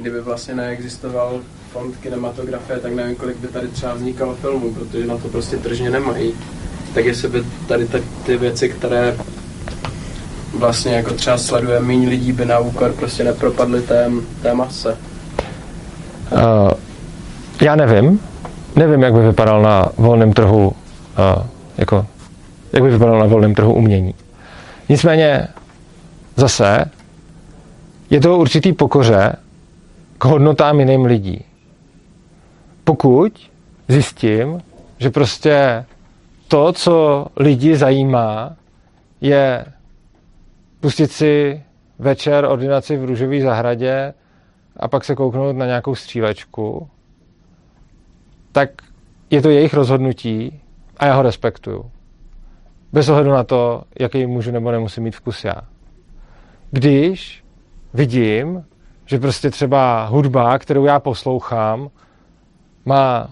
[0.00, 1.40] kdyby vlastně neexistoval
[1.72, 5.90] fond kinematografie, tak nevím, kolik by tady třeba vznikalo filmů, protože na to prostě tržně
[5.90, 6.34] nemají.
[6.94, 9.16] Tak jestli by tady ty, ty věci, které
[10.58, 14.10] vlastně jako třeba sleduje méně lidí, by na úkor prostě nepropadly té,
[14.42, 14.96] té mase.
[16.32, 16.70] Uh,
[17.60, 18.20] já nevím.
[18.76, 21.46] Nevím, jak by vypadal na volném trhu, uh,
[21.78, 22.06] jako,
[22.72, 24.14] jak by vypadal na volném trhu umění.
[24.88, 25.48] Nicméně
[26.36, 26.84] zase
[28.10, 29.32] je to určitý pokoře
[30.20, 31.44] k hodnotám jiným lidí.
[32.84, 33.50] Pokud
[33.88, 34.62] zjistím,
[34.98, 35.84] že prostě
[36.48, 38.56] to, co lidi zajímá,
[39.20, 39.64] je
[40.80, 41.62] pustit si
[41.98, 44.14] večer ordinaci v růžové zahradě
[44.76, 46.88] a pak se kouknout na nějakou střílečku,
[48.52, 48.70] tak
[49.30, 50.60] je to jejich rozhodnutí
[50.96, 51.90] a já ho respektuju.
[52.92, 55.56] Bez ohledu na to, jaký můžu nebo nemusím mít vkus já.
[56.70, 57.44] Když
[57.94, 58.64] vidím,
[59.10, 61.90] že prostě třeba hudba, kterou já poslouchám,
[62.84, 63.30] má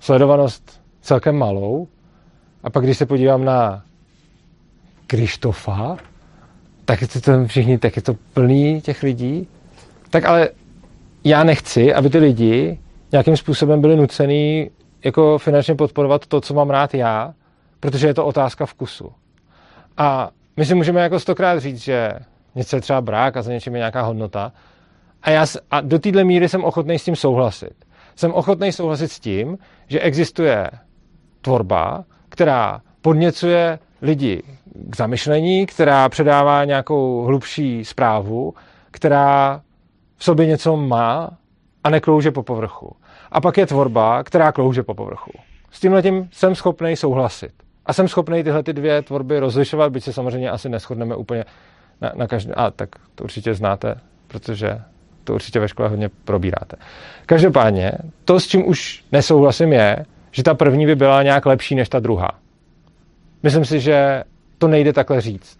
[0.00, 1.88] sledovanost celkem malou,
[2.62, 3.82] a pak když se podívám na
[5.06, 5.96] Krištofa,
[6.84, 9.48] tak je to tam všichni, tak je to plný těch lidí.
[10.10, 10.48] Tak ale
[11.24, 12.78] já nechci, aby ty lidi
[13.12, 14.70] nějakým způsobem byli nucený
[15.04, 17.34] jako finančně podporovat to, co mám rád já,
[17.80, 19.12] protože je to otázka vkusu.
[19.96, 22.12] A my si můžeme jako stokrát říct, že
[22.54, 24.52] něco je třeba brák a za něčím je nějaká hodnota.
[25.22, 27.74] A, já, a do téhle míry jsem ochotný s tím souhlasit.
[28.16, 29.58] Jsem ochotný souhlasit s tím,
[29.88, 30.70] že existuje
[31.40, 34.42] tvorba, která podněcuje lidi
[34.74, 38.54] k zamyšlení, která předává nějakou hlubší zprávu,
[38.90, 39.62] která
[40.16, 41.30] v sobě něco má
[41.84, 42.96] a neklouže po povrchu.
[43.32, 45.32] A pak je tvorba, která klouže po povrchu.
[45.70, 47.52] S tímhle tím jsem schopný souhlasit.
[47.86, 51.44] A jsem schopný tyhle ty dvě tvorby rozlišovat, byť se samozřejmě asi neschodneme úplně
[52.00, 52.54] na, na každé.
[52.54, 53.94] A tak to určitě znáte,
[54.26, 54.80] protože
[55.24, 56.76] to určitě ve škole hodně probíráte.
[57.26, 57.92] Každopádně,
[58.24, 62.00] to, s čím už nesouhlasím, je, že ta první by byla nějak lepší než ta
[62.00, 62.30] druhá.
[63.42, 64.22] Myslím si, že
[64.58, 65.58] to nejde takhle říct.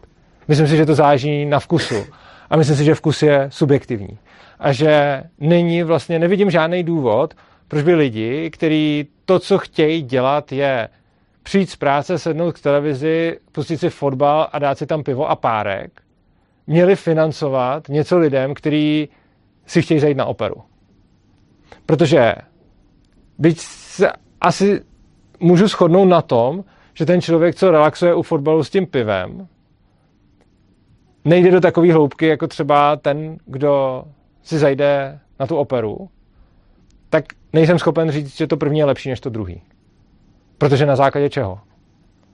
[0.49, 2.05] Myslím si, že to záží na vkusu.
[2.51, 4.19] A myslím si, že vkus je subjektivní.
[4.59, 7.35] A že není vlastně, nevidím žádný důvod,
[7.69, 10.89] proč by lidi, kteří to, co chtějí dělat, je
[11.43, 15.37] přijít z práce, sednout k televizi, pustit si fotbal a dát si tam pivo a
[15.37, 16.03] párek,
[16.67, 19.09] měli financovat něco lidem, kteří
[19.71, 20.55] si chtějí zajít na operu.
[21.87, 22.35] Protože
[23.39, 24.83] byť se asi
[25.41, 26.65] můžu shodnout na tom,
[26.95, 29.49] že ten člověk, co relaxuje u fotbalu s tím pivem,
[31.25, 34.05] nejde do takové hloubky, jako třeba ten, kdo
[34.43, 36.09] si zajde na tu operu,
[37.11, 39.63] tak nejsem schopen říct, že to první je lepší než to druhý.
[40.59, 41.61] Protože na základě čeho?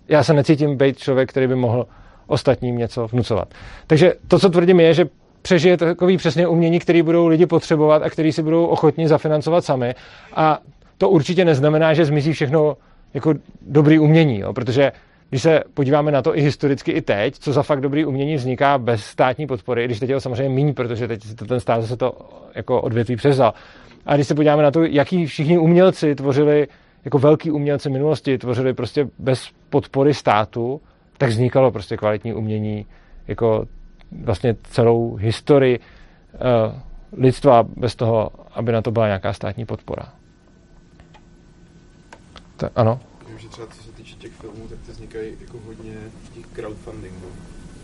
[0.09, 1.87] Já se necítím být člověk, který by mohl
[2.27, 3.55] ostatním něco vnucovat.
[3.87, 5.05] Takže to, co tvrdím, je, že
[5.47, 9.95] přežije takový přesně umění, který budou lidi potřebovat a který si budou ochotni zafinancovat sami.
[10.35, 10.59] A
[10.99, 12.77] to určitě neznamená, že zmizí všechno
[13.15, 14.53] jako dobrý umění, jo?
[14.53, 14.93] protože
[15.31, 18.79] když se podíváme na to i historicky, i teď, co za fakt dobrý umění vzniká
[18.79, 21.97] bez státní podpory, když teď je to samozřejmě méně, protože teď to ten stát zase
[21.97, 22.13] to
[22.55, 23.55] jako odvětví převzal.
[24.07, 26.69] A když se podíváme na to, jaký všichni umělci tvořili,
[27.05, 30.81] jako velký umělci minulosti, tvořili prostě bez podpory státu,
[31.19, 32.87] tak vznikalo prostě kvalitní umění
[33.29, 33.67] jako
[34.25, 36.75] vlastně celou historii uh,
[37.13, 40.09] lidstva bez toho, aby na to byla nějaká státní podpora.
[42.57, 43.01] To, ano.
[43.29, 45.93] Vím, že třeba co se týče těch filmů, tak ty vznikají jako hodně
[46.35, 47.27] těch crowdfundingů.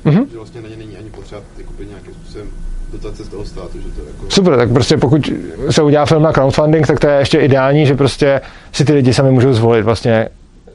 [0.04, 0.28] Mm-hmm.
[0.30, 2.48] Že vlastně na ně není ani potřeba jakoby nějakým způsobem
[2.92, 4.30] dotace z toho státu, že to jako...
[4.30, 5.30] Super, tak prostě pokud
[5.70, 8.40] se udělá film na crowdfunding, tak to je ještě ideální, že prostě
[8.72, 10.28] si ty lidi sami můžou zvolit vlastně,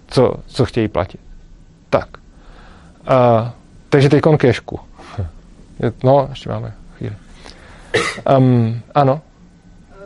[0.08, 1.20] co, co chtějí platit.
[1.90, 2.08] Tak.
[3.10, 3.48] Uh,
[3.90, 4.80] takže teď kešku.
[6.04, 7.16] No, ještě máme chvíli.
[8.38, 9.22] Um, ano.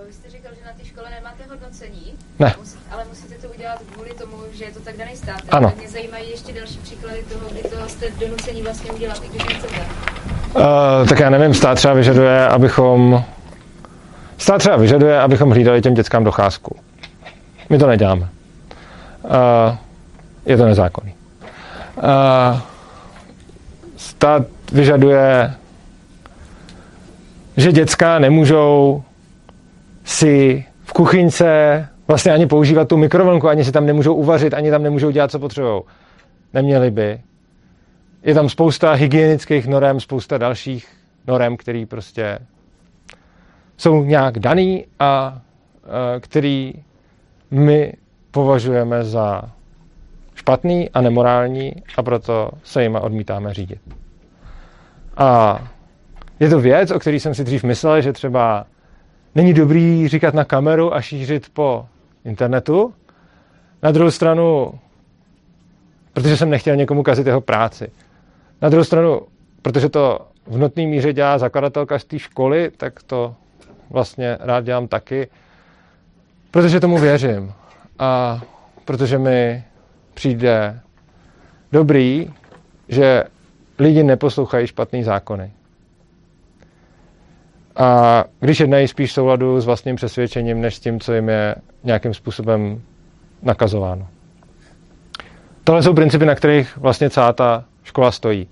[0.08, 2.14] Vy jste říkal, že na té škole nemáte hodnocení.
[2.40, 2.56] Ne.
[2.92, 5.42] Ale musíte to udělat kvůli tomu, že je to tak daný stát.
[5.52, 5.68] Ano.
[5.70, 9.46] Tak mě zajímají ještě další příklady toho, kdy to jste donucení vlastně udělat, i když
[9.46, 9.82] nechcete.
[10.56, 13.24] Uh, tak já nevím, stát třeba vyžaduje, abychom
[14.38, 16.76] stát třeba vyžaduje, abychom hlídali těm dětskám docházku.
[17.70, 18.30] My to neděláme.
[19.24, 19.78] Uh,
[20.46, 21.14] je to nezákonný.
[21.98, 22.60] Uh,
[23.98, 25.54] stát vyžaduje,
[27.58, 29.04] že děcka nemůžou
[30.04, 34.84] si v kuchyňce vlastně ani používat tu mikrovlnku, ani si tam nemůžou uvařit, ani tam
[34.84, 35.82] nemůžou dělat, co potřebují.
[36.54, 37.22] Neměli by.
[38.24, 40.88] Je tam spousta hygienických norem, spousta dalších
[41.28, 42.40] norem, které prostě
[43.78, 45.40] jsou nějak daný a, a
[46.20, 46.74] který
[47.52, 47.94] my
[48.32, 49.42] považujeme za
[50.36, 53.80] špatný a nemorální a proto se jima odmítáme řídit.
[55.22, 55.62] A
[56.40, 58.66] je to věc, o který jsem si dřív myslel, že třeba
[59.36, 61.86] není dobrý říkat na kameru a šířit po
[62.26, 62.94] internetu.
[63.84, 64.74] Na druhou stranu,
[66.14, 67.92] protože jsem nechtěl někomu kazit jeho práci.
[68.62, 69.22] Na druhou stranu,
[69.62, 73.36] protože to v notné míře dělá zakladatelka z té školy, tak to
[73.90, 75.28] vlastně rád dělám taky,
[76.52, 77.54] protože tomu věřím
[78.00, 78.42] a
[78.86, 79.64] protože mi
[80.14, 80.80] přijde
[81.72, 82.34] dobrý,
[82.90, 83.24] že
[83.82, 85.52] lidi neposlouchají špatný zákony.
[87.76, 92.14] A když jednají spíš souladu s vlastním přesvědčením, než s tím, co jim je nějakým
[92.14, 92.82] způsobem
[93.42, 94.08] nakazováno.
[95.64, 98.48] Tohle jsou principy, na kterých vlastně celá ta škola stojí.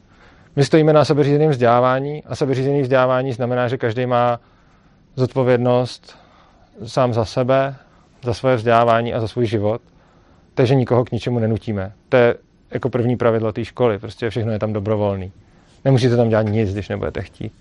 [0.56, 4.40] My stojíme na sebeřízeném vzdělávání a sebeřízený vzdělávání znamená, že každý má
[5.16, 6.18] zodpovědnost
[6.86, 7.76] sám za sebe,
[8.24, 9.82] za své vzdělávání a za svůj život,
[10.54, 11.92] takže nikoho k ničemu nenutíme.
[12.10, 12.36] To je
[12.72, 15.32] jako první pravidlo té školy, prostě všechno je tam dobrovolný.
[15.86, 17.54] Nemusíte tam dělat nic, když nebudete chtít.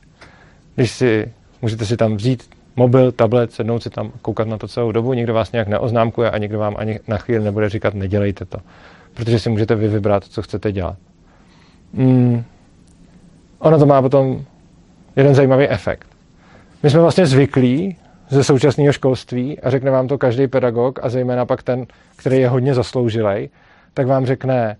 [0.74, 1.32] Když si,
[1.62, 5.34] můžete si tam vzít mobil, tablet, sednout si tam, koukat na to celou dobu, nikdo
[5.34, 8.58] vás nějak neoznámkuje a nikdo vám ani na chvíli nebude říkat, nedělejte to.
[9.14, 10.96] Protože si můžete vy vybrat, co chcete dělat.
[11.92, 12.44] Mm.
[13.58, 14.44] Ono to má potom
[15.16, 16.06] jeden zajímavý efekt.
[16.82, 17.96] My jsme vlastně zvyklí
[18.28, 21.86] ze současného školství a řekne vám to každý pedagog a zejména pak ten,
[22.16, 23.48] který je hodně zasloužilej,
[23.94, 24.76] tak vám řekne,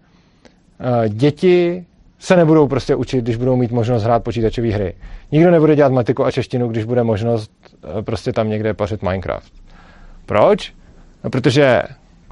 [1.08, 1.86] děti
[2.18, 4.94] se nebudou prostě učit, když budou mít možnost hrát počítačové hry.
[5.32, 7.50] Nikdo nebude dělat matiku a češtinu, když bude možnost
[7.98, 9.52] eh, prostě tam někde pařit Minecraft.
[10.26, 10.74] Proč?
[11.24, 11.82] No, protože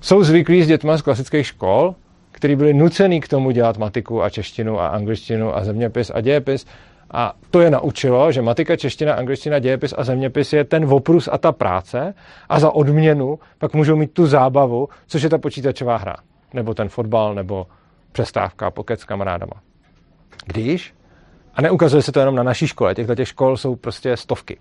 [0.02, 1.94] jsou zvyklí s dětmi z klasických škol,
[2.32, 6.66] který byli nucený k tomu dělat matiku a češtinu a angličtinu a zeměpis a dějepis.
[7.10, 11.38] A to je naučilo, že matika, čeština, angličtina, dějepis a zeměpis je ten oprus a
[11.38, 12.14] ta práce
[12.48, 16.16] a za odměnu pak můžou mít tu zábavu, což je ta počítačová hra.
[16.54, 17.66] Nebo ten fotbal, nebo
[18.16, 19.60] přestávka, pokec s kamarádama.
[20.46, 20.94] Když,
[21.54, 24.58] a neukazuje se to jenom na naší škole, těchto těch škol jsou prostě stovky.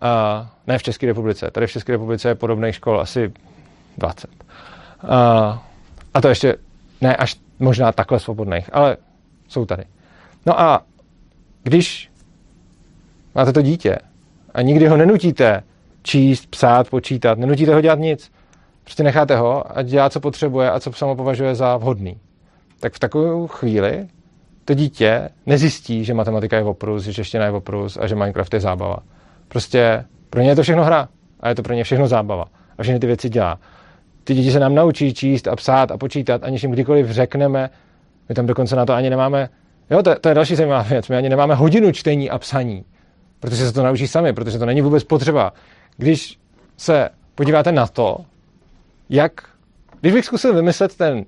[0.00, 1.50] A ne v České republice.
[1.50, 3.32] Tady v České republice je podobných škol asi
[3.98, 4.30] 20.
[5.08, 5.62] A,
[6.14, 6.54] a to ještě
[7.00, 8.96] ne až možná takhle svobodných, ale
[9.48, 9.84] jsou tady.
[10.46, 10.82] No a
[11.62, 12.10] když
[13.34, 13.98] máte to dítě
[14.54, 15.62] a nikdy ho nenutíte
[16.02, 18.32] číst, psát, počítat, nenutíte ho dělat nic,
[18.84, 22.20] prostě necháte ho a dělá, co potřebuje a co samo považuje za vhodný,
[22.82, 24.08] tak v takovou chvíli
[24.64, 28.60] to dítě nezjistí, že matematika je oprus, že čeština je oprus a že Minecraft je
[28.60, 28.96] zábava.
[29.48, 31.08] Prostě pro ně je to všechno hra
[31.40, 32.44] a je to pro ně všechno zábava
[32.78, 33.58] a všechny ty věci dělá.
[34.24, 37.70] Ty děti se nám naučí číst a psát a počítat, aniž jim kdykoliv řekneme,
[38.28, 39.48] my tam dokonce na to ani nemáme,
[39.90, 42.84] jo, to, to je další zajímavá věc, my ani nemáme hodinu čtení a psaní,
[43.40, 45.52] protože se to naučí sami, protože to není vůbec potřeba.
[45.96, 46.38] Když
[46.76, 48.16] se podíváte na to,
[49.08, 49.32] jak,
[50.00, 51.24] když bych zkusil vymyslet ten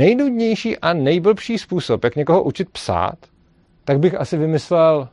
[0.00, 3.18] nejnudnější a nejblbší způsob, jak někoho učit psát,
[3.84, 5.08] tak bych asi vymyslel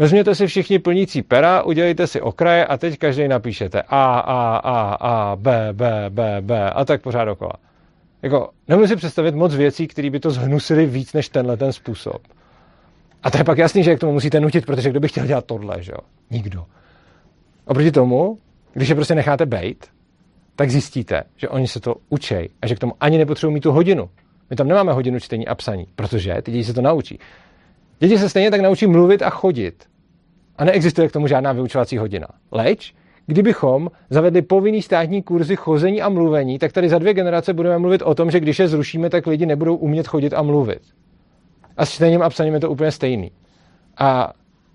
[0.00, 4.94] Vezměte si všichni plnící pera, udělejte si okraje a teď každý napíšete A, A, A,
[4.94, 7.52] A, B, B, B, B a tak pořád dokola.
[8.22, 12.22] Jako, nemůžu si představit moc věcí, které by to zhnusily víc než tenhle ten způsob.
[13.22, 15.44] A to je pak jasný, že k tomu musíte nutit, protože kdo by chtěl dělat
[15.44, 15.98] tohle, že jo?
[16.30, 16.64] Nikdo.
[17.64, 18.38] Oproti tomu,
[18.72, 19.86] když je prostě necháte bejt,
[20.58, 23.72] tak zjistíte, že oni se to učej a že k tomu ani nepotřebují mít tu
[23.72, 24.10] hodinu.
[24.50, 27.18] My tam nemáme hodinu čtení a psaní, protože ty děti se to naučí.
[27.98, 29.84] Děti se stejně tak naučí mluvit a chodit.
[30.56, 32.26] A neexistuje k tomu žádná vyučovací hodina.
[32.52, 32.94] Leč,
[33.26, 38.02] kdybychom zavedli povinný státní kurzy chození a mluvení, tak tady za dvě generace budeme mluvit
[38.02, 40.82] o tom, že když je zrušíme, tak lidi nebudou umět chodit a mluvit.
[41.76, 43.30] A s čtením a psaním je to úplně stejný.
[43.98, 44.32] A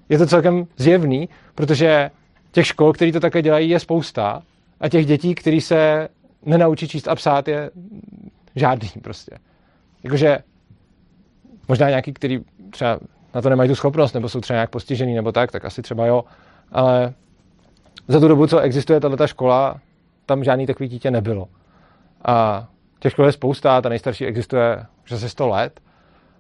[0.10, 2.12] je to celkem zjevný, protože
[2.52, 4.42] těch škol, které to také dělají, je spousta
[4.84, 6.08] a těch dětí, které se
[6.46, 7.72] nenaučí číst a psát, je
[8.56, 9.38] žádný prostě.
[10.04, 10.38] Jakože
[11.68, 13.00] možná nějaký, který třeba
[13.36, 16.06] na to nemají tu schopnost, nebo jsou třeba nějak postižený, nebo tak, tak asi třeba
[16.06, 16.24] jo.
[16.72, 17.14] Ale
[18.08, 19.80] za tu dobu, co existuje tato škola,
[20.26, 21.48] tam žádný takový dítě nebylo.
[22.26, 22.68] A
[23.00, 25.80] těch škol je spousta, ta nejstarší existuje už asi 100 let.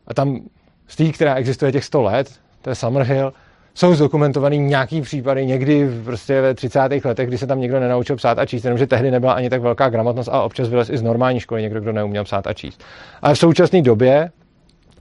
[0.07, 0.39] A tam
[0.87, 3.33] z té, která existuje těch 100 let, to je Summerhill,
[3.73, 6.79] jsou zdokumentovaný nějaký případy někdy prostě ve 30.
[7.05, 9.89] letech, kdy se tam někdo nenaučil psát a číst, jenomže tehdy nebyla ani tak velká
[9.89, 12.83] gramotnost a občas vylez i z normální školy někdo, kdo neuměl psát a číst.
[13.21, 14.31] Ale v současné době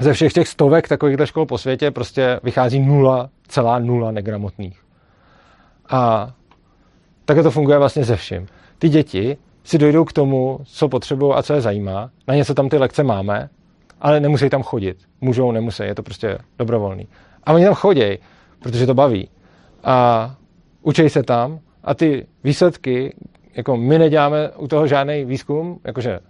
[0.01, 4.79] ze všech těch stovek takovýchhle škol po světě prostě vychází nula, celá nula negramotných.
[5.91, 6.33] A
[7.25, 8.47] takhle to funguje vlastně ze vším.
[8.79, 12.11] Ty děti si dojdou k tomu, co potřebují a co je zajímá.
[12.29, 13.49] Na něco tam ty lekce máme,
[14.01, 14.97] ale nemusí tam chodit.
[15.21, 17.09] Můžou, nemusí, je to prostě dobrovolný.
[17.45, 18.19] A oni tam chodí,
[18.63, 19.29] protože to baví.
[19.85, 20.37] A
[20.83, 23.17] učí se tam a ty výsledky,
[23.55, 26.21] jako my neděláme u toho žádný výzkum, jakože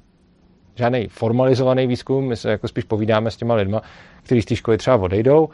[0.74, 3.82] žádný formalizovaný výzkum, my se jako spíš povídáme s těma lidma,
[4.22, 5.48] kteří z té školy třeba odejdou,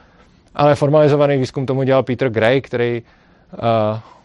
[0.55, 3.03] ale formalizovaný výzkum tomu dělal Peter Gray, který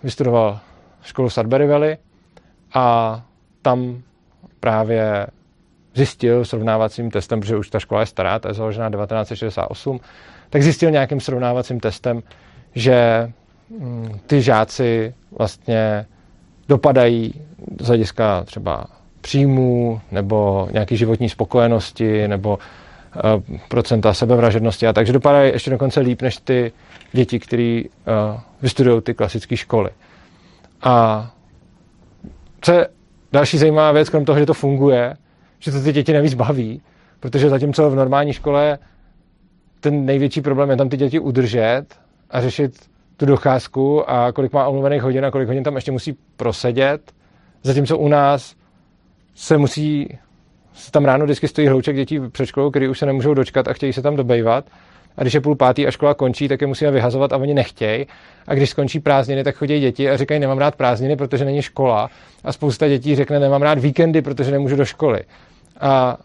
[0.03, 0.59] vystudoval
[1.01, 1.97] školu Sudbury Valley
[2.73, 3.21] a
[3.61, 4.01] tam
[4.59, 5.27] právě
[5.95, 9.99] zjistil srovnávacím testem, protože už ta škola je stará, ta je založená 1968,
[10.53, 12.23] tak zjistil nějakým srovnávacím testem,
[12.75, 13.29] že
[13.79, 16.05] mm, ty žáci vlastně
[16.67, 17.33] dopadají
[17.81, 18.85] z hlediska třeba
[19.21, 26.21] příjmů nebo nějaký životní spokojenosti nebo uh, procenta sebevražednosti a takže dopadají ještě dokonce líp
[26.21, 26.71] než ty
[27.11, 29.89] děti, které uh, vystudují ty klasické školy.
[30.83, 31.31] A
[32.61, 32.87] co je
[33.31, 35.15] další zajímavá věc, krom toho, že to funguje,
[35.59, 36.81] že to ty děti nevíc baví,
[37.19, 38.79] protože zatímco v normální škole
[39.83, 41.85] ten největší problém je tam ty děti udržet
[42.29, 42.71] a řešit
[43.17, 47.11] tu docházku a kolik má omluvených hodin a kolik hodin tam ještě musí prosedět.
[47.63, 48.55] Zatímco u nás
[49.35, 50.17] se musí,
[50.73, 53.73] se tam ráno vždycky stojí hlouček dětí před školou, který už se nemůžou dočkat a
[53.73, 54.65] chtějí se tam dobejvat.
[55.17, 58.05] A když je půl pátý a škola končí, tak je musíme vyhazovat a oni nechtějí.
[58.47, 62.09] A když skončí prázdniny, tak chodí děti a říkají, nemám rád prázdniny, protože není škola.
[62.43, 65.23] A spousta dětí řekne, nemám rád víkendy, protože nemůžu do školy.
[65.79, 66.17] A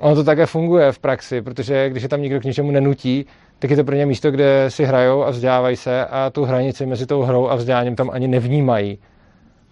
[0.00, 3.26] ono to také funguje v praxi, protože když je tam nikdo k ničemu nenutí,
[3.58, 6.86] tak je to pro ně místo, kde si hrajou a vzdělávají se a tu hranici
[6.86, 8.98] mezi tou hrou a vzděláním tam ani nevnímají.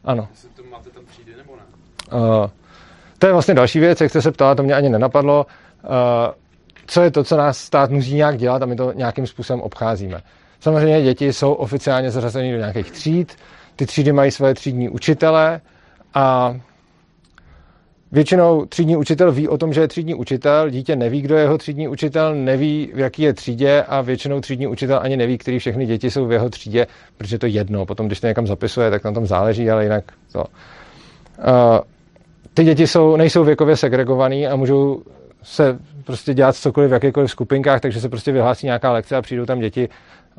[0.04, 0.28] Ano.
[0.56, 1.62] to máte tam přijde nebo ne?
[2.18, 2.46] Uh,
[3.18, 5.46] to je vlastně další věc, jak jste se ptala, to mě ani nenapadlo.
[5.84, 5.90] Uh,
[6.86, 10.22] co je to, co nás stát musí nějak dělat a my to nějakým způsobem obcházíme.
[10.60, 13.36] Samozřejmě děti jsou oficiálně zařazeny do nějakých tříd,
[13.76, 15.60] ty třídy mají své třídní učitele
[16.14, 16.54] a
[18.12, 21.58] Většinou třídní učitel ví o tom, že je třídní učitel, dítě neví, kdo je jeho
[21.58, 25.86] třídní učitel, neví, v jaký je třídě a většinou třídní učitel ani neví, který všechny
[25.86, 26.86] děti jsou v jeho třídě,
[27.18, 27.86] protože to je jedno.
[27.86, 30.44] Potom, když to někam zapisuje, tak na tom záleží, ale jinak to.
[32.54, 35.02] Ty děti jsou, nejsou věkově segregovaný a můžou
[35.42, 39.46] se prostě dělat cokoliv v jakýchkoliv skupinkách, takže se prostě vyhlásí nějaká lekce a přijdou
[39.46, 39.88] tam děti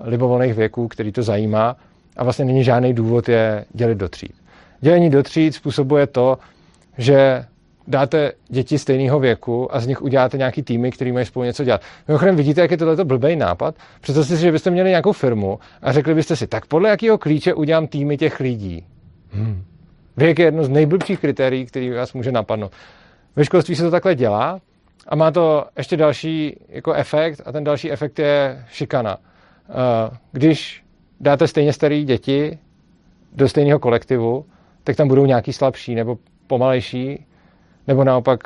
[0.04, 1.76] libovolných věků, který to zajímá
[2.18, 4.34] a vlastně není žádný důvod je dělit do tříd.
[4.82, 6.38] Dělení do tříd způsobuje to,
[6.98, 7.46] že
[7.90, 11.82] dáte děti stejného věku a z nich uděláte nějaký týmy, který mají spolu něco dělat.
[12.08, 13.76] Mimochodem vidíte, jak je tohle blbý nápad?
[14.02, 17.54] Představte si, že byste měli nějakou firmu a řekli byste si, tak podle jakého klíče
[17.54, 18.86] udělám týmy těch lidí.
[19.32, 19.64] Hmm.
[20.18, 22.72] Věk je jedno z nejblbších kritérií, který vás může napadnout.
[23.36, 24.60] Ve školství se to takhle dělá
[25.08, 29.18] a má to ještě další jako efekt a ten další efekt je šikana.
[29.70, 30.84] Eh, když
[31.20, 32.60] dáte stejně staré děti
[33.34, 34.46] do stejného kolektivu,
[34.84, 36.18] tak tam budou nějaký slabší nebo
[36.48, 37.26] pomalejší
[37.90, 38.40] nebo naopak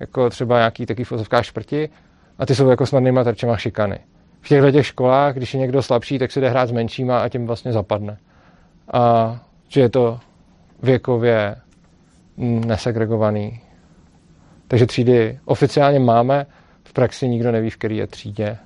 [0.00, 1.88] jako třeba nějaký taky fozovká šprti
[2.38, 3.98] a ty jsou jako snadnýma terčema šikany.
[4.40, 7.28] V těchto těch školách, když je někdo slabší, tak si jde hrát s menšíma a
[7.28, 8.18] tím vlastně zapadne.
[8.92, 9.36] A
[9.68, 10.18] že je to
[10.82, 11.56] věkově
[12.66, 13.60] nesegregovaný.
[14.68, 16.46] Takže třídy oficiálně máme,
[16.84, 18.58] v praxi nikdo neví, v který je třídě.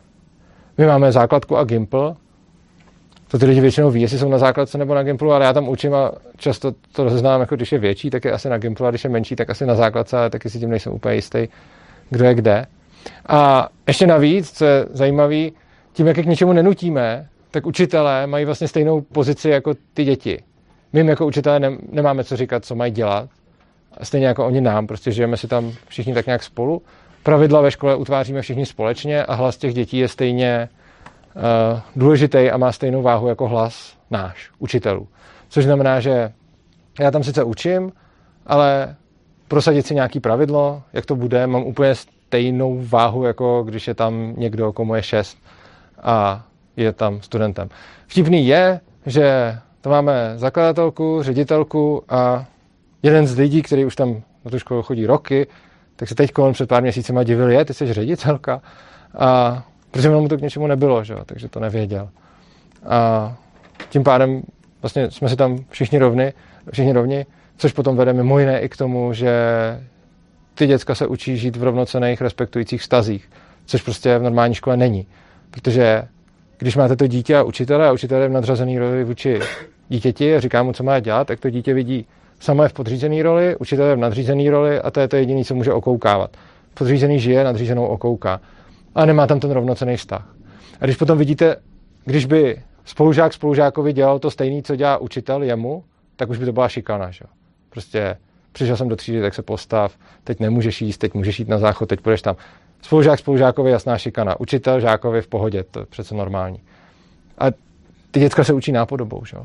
[0.78, 2.14] My máme základku a Gimple,
[3.28, 5.68] to ty lidi většinou ví, jestli jsou na základce nebo na Gimplu, ale já tam
[5.68, 8.90] učím a často to rozeznám, jako když je větší, tak je asi na Gimplu a
[8.90, 11.48] když je menší, tak asi na základce, ale taky si tím nejsem úplně jistý,
[12.10, 12.66] kdo je kde.
[13.26, 15.48] A ještě navíc, co je zajímavé,
[15.92, 20.38] tím, jak je k něčemu nenutíme, tak učitelé mají vlastně stejnou pozici jako ty děti.
[20.92, 21.60] My jim jako učitelé
[21.92, 23.28] nemáme co říkat, co mají dělat.
[24.02, 26.82] Stejně jako oni nám, prostě žijeme si tam všichni tak nějak spolu.
[27.22, 30.68] Pravidla ve škole utváříme všichni společně a hlas těch dětí je stejně
[31.96, 35.08] důležitý a má stejnou váhu jako hlas náš, učitelů.
[35.48, 36.32] Což znamená, že
[37.00, 37.92] já tam sice učím,
[38.46, 38.96] ale
[39.48, 44.34] prosadit si nějaký pravidlo, jak to bude, mám úplně stejnou váhu, jako když je tam
[44.36, 45.38] někdo, komu je šest
[46.02, 46.44] a
[46.76, 47.68] je tam studentem.
[48.06, 52.44] Vtipný je, že to máme zakladatelku, ředitelku a
[53.02, 55.46] jeden z lidí, který už tam na tu školu chodí roky,
[55.96, 58.62] tak se teď kolem před pár měsíci divil, je, ty jsi ředitelka.
[59.18, 61.14] A Protože mu to k něčemu nebylo, že?
[61.26, 62.08] takže to nevěděl.
[62.86, 63.36] A
[63.88, 64.42] tím pádem
[64.82, 66.32] vlastně jsme si tam všichni rovni,
[66.72, 67.26] všichni rovni,
[67.56, 69.32] což potom vede mimo jiné i k tomu, že
[70.54, 73.30] ty děcka se učí žít v rovnocených respektujících vztazích,
[73.66, 75.06] což prostě v normální škole není.
[75.50, 76.02] Protože
[76.58, 79.40] když máte to dítě a učitele a učitel je v nadřazený roli vůči
[79.88, 82.06] dítěti a říká mu, co má dělat, tak to dítě vidí
[82.40, 85.44] samo je v podřízené roli, učitel je v nadřízené roli a to je to jediné,
[85.44, 86.36] co může okoukávat.
[86.74, 88.40] Podřízený žije, nadřízenou okouká
[88.98, 90.34] a nemá tam ten rovnocený vztah.
[90.80, 91.56] A když potom vidíte,
[92.04, 95.84] když by spolužák spolužákovi dělal to stejné, co dělá učitel jemu,
[96.16, 97.10] tak už by to byla šikana.
[97.10, 97.24] Že?
[97.70, 98.16] Prostě
[98.52, 101.88] přišel jsem do třídy, tak se postav, teď nemůžeš jíst, teď můžeš jít na záchod,
[101.88, 102.36] teď půjdeš tam.
[102.82, 106.60] Spolužák spolužákovi jasná šikana, učitel žákovi v pohodě, to je přece normální.
[107.38, 107.44] A
[108.10, 109.36] ty děcka se učí nápodobou, že?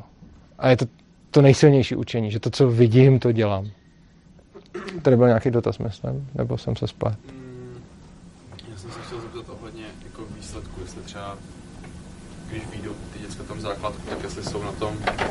[0.59, 0.85] A je to
[1.31, 3.67] to nejsilnější učení, že to, co vidím, to dělám.
[5.01, 7.17] Tady byl nějaký dotaz, myslím, nebo jsem se splet.
[12.53, 14.89] Když výjdou ty děcka tam základku, tak jestli jsou na tom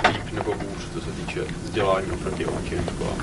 [0.09, 3.17] líp nebo hůř, co se týče vzdělání oproti obyčejným školám.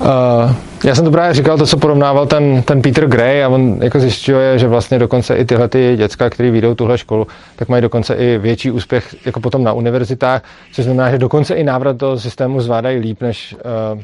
[0.00, 3.78] Uh, já jsem to právě říkal, to, co porovnával ten, ten Peter Gray a on
[3.82, 7.26] jako zjišťuje, že vlastně dokonce i tyhle ty děcka, které vyjdou tuhle školu,
[7.56, 10.42] tak mají dokonce i větší úspěch jako potom na univerzitách,
[10.72, 13.56] což znamená, že dokonce i návrat do systému zvládají líp, než,
[13.94, 14.00] uh,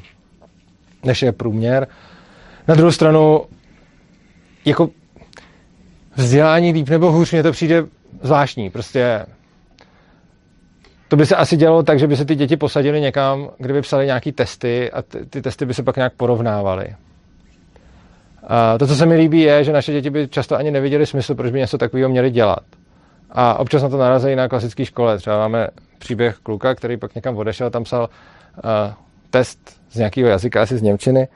[1.04, 1.86] než je průměr.
[2.68, 3.40] Na druhou stranu,
[4.64, 4.88] jako
[6.16, 7.84] vzdělání líp nebo hůř, mně to přijde
[8.22, 8.70] zvláštní.
[8.70, 9.26] Prostě
[11.08, 13.80] to by se asi dělalo tak, že by se ty děti posadili někam, kde by
[13.82, 16.86] psali nějaký testy a ty, ty testy by se pak nějak porovnávaly.
[18.46, 21.34] A to, co se mi líbí, je, že naše děti by často ani neviděli smysl,
[21.34, 22.62] proč by něco takového měli dělat.
[23.30, 25.18] A občas na to narazí na klasické škole.
[25.18, 28.94] Třeba máme příběh kluka, který pak někam odešel, tam psal uh,
[29.30, 31.28] test z nějakého jazyka, asi z Němčiny,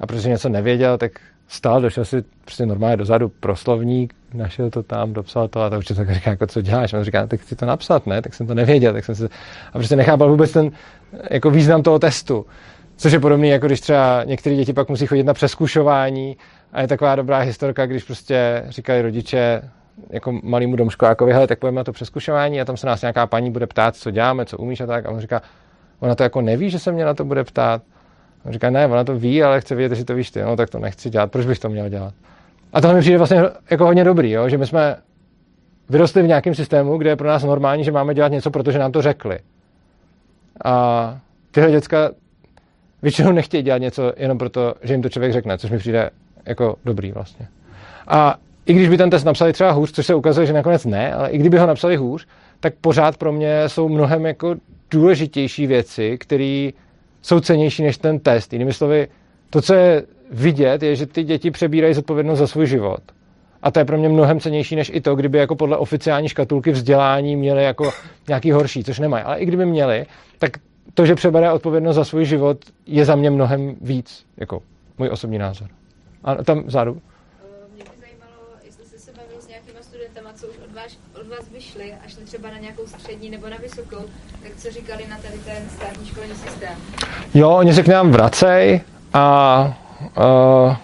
[0.00, 1.12] a protože něco nevěděl, tak
[1.48, 6.04] stál, došel si prostě normálně dozadu proslovník, našel to tam, dopsal to a to učitel
[6.14, 6.94] říká, jako co děláš?
[6.94, 8.22] A on říká, tak chci to napsat, ne?
[8.22, 9.28] Tak jsem to nevěděl, tak jsem se,
[9.68, 10.70] a prostě nechápal vůbec ten
[11.30, 12.46] jako význam toho testu.
[12.96, 16.36] Což je podobný, jako když třeba některé děti pak musí chodit na přeskušování
[16.72, 19.62] a je taková dobrá historka, když prostě říkají rodiče
[20.10, 23.50] jako malýmu domškolákovi, hele, tak pojďme na to přeskušování a tam se nás nějaká paní
[23.50, 25.06] bude ptát, co děláme, co umíš a tak.
[25.06, 25.42] A on říká,
[26.00, 27.82] ona to jako neví, že se mě na to bude ptát.
[28.46, 30.42] On říká, ne, ona to ví, ale chce vědět, že to víš ty.
[30.42, 31.32] No, tak to nechci dělat.
[31.32, 32.14] Proč bych to měl dělat?
[32.72, 34.48] A tohle mi přijde vlastně jako hodně dobrý, jo?
[34.48, 34.96] že my jsme
[35.88, 38.92] vyrostli v nějakém systému, kde je pro nás normální, že máme dělat něco, protože nám
[38.92, 39.38] to řekli.
[40.64, 41.18] A
[41.50, 42.10] tyhle děcka
[43.02, 46.10] většinou nechtějí dělat něco jenom proto, že jim to člověk řekne, což mi přijde
[46.46, 47.48] jako dobrý vlastně.
[48.08, 48.36] A
[48.66, 51.30] i když by ten test napsali třeba hůř, což se ukazuje, že nakonec ne, ale
[51.30, 52.26] i kdyby ho napsali hůř,
[52.60, 54.54] tak pořád pro mě jsou mnohem jako
[54.90, 56.70] důležitější věci, které
[57.26, 58.52] jsou cenější než ten test.
[58.52, 59.08] Jinými slovy,
[59.50, 63.00] to, co je vidět, je, že ty děti přebírají zodpovědnost za svůj život.
[63.62, 66.70] A to je pro mě mnohem cenější než i to, kdyby jako podle oficiální škatulky
[66.70, 67.90] vzdělání měli jako
[68.28, 69.24] nějaký horší, což nemají.
[69.24, 70.06] Ale i kdyby měli,
[70.38, 70.50] tak
[70.94, 74.62] to, že přebere odpovědnost za svůj život, je za mě mnohem víc, jako
[74.98, 75.68] můj osobní názor.
[76.24, 77.00] A tam vzadu.
[77.00, 80.56] Eh, mě by zajímalo, jestli jste se bavil s nějakýma studentama, co už
[81.20, 84.04] od vás, vyšli a šli třeba na nějakou střední nebo na vysokou,
[84.42, 86.78] tak co říkali na tady ten státní školní systém?
[87.34, 88.80] Jo, oni se k nám vracej
[89.12, 90.76] a uh,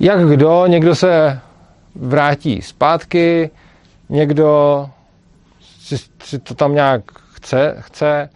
[0.00, 1.40] jak kdo, někdo se
[1.94, 3.50] vrátí zpátky,
[4.08, 4.90] někdo
[5.80, 8.30] si, si to tam nějak chce, chce,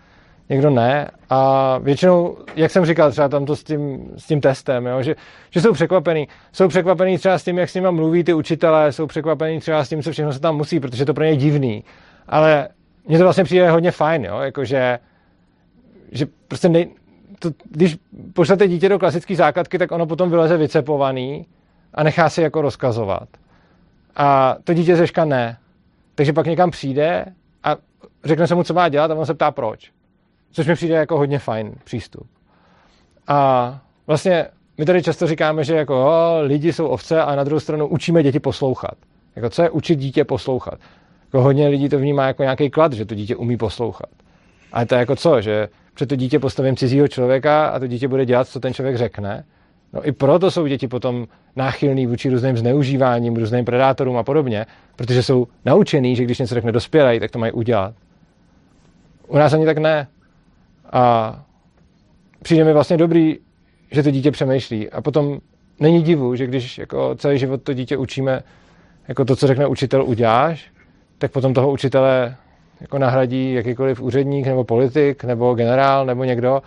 [0.52, 1.10] někdo ne.
[1.30, 5.14] A většinou, jak jsem říkal, třeba tam to s tím, s tím testem, jo, že,
[5.50, 6.28] že jsou překvapený.
[6.52, 9.88] Jsou překvapený třeba s tím, jak s nimi mluví ty učitelé, jsou překvapený třeba s
[9.88, 11.84] tím, co všechno se tam musí, protože to pro ně je divný.
[12.28, 12.68] Ale
[13.06, 14.98] mně to vlastně přijde hodně fajn, jo, jakože
[16.12, 16.90] že prostě nej,
[17.38, 17.96] to, když
[18.32, 21.46] pošlete dítě do klasické základky, tak ono potom vyleze vycepovaný
[21.94, 23.28] a nechá si jako rozkazovat.
[24.16, 25.58] A to dítě zeška ne.
[26.14, 27.24] Takže pak někam přijde
[27.64, 27.76] a
[28.24, 29.90] řekne se mu, co má dělat a on se ptá proč.
[30.52, 32.26] Což mi přijde jako hodně fajn přístup.
[33.28, 34.46] A vlastně
[34.78, 38.22] my tady často říkáme, že jako o, lidi jsou ovce a na druhou stranu učíme
[38.22, 38.94] děti poslouchat.
[39.36, 40.78] Jako co je učit dítě poslouchat?
[41.24, 44.08] Jako hodně lidí to vnímá jako nějaký klad, že to dítě umí poslouchat.
[44.72, 48.08] Ale to je jako co, že před to dítě postavím cizího člověka a to dítě
[48.08, 49.44] bude dělat, co ten člověk řekne.
[49.92, 51.26] No i proto jsou děti potom
[51.56, 56.72] náchylný vůči různým zneužíváním, různým predátorům a podobně, protože jsou naučený, že když něco řekne
[56.72, 57.94] dospělej, tak to mají udělat.
[59.28, 60.06] U nás ani tak ne.
[60.92, 61.36] A
[62.42, 63.38] přijde mi vlastně dobrý,
[63.90, 64.90] že to dítě přemýšlí.
[64.90, 65.38] A potom
[65.80, 68.42] není divu, že když jako celý život to dítě učíme,
[69.08, 70.70] jako to, co řekne učitel, uděláš,
[71.18, 72.36] tak potom toho učitele
[72.80, 76.62] jako nahradí jakýkoliv úředník nebo politik nebo generál nebo někdo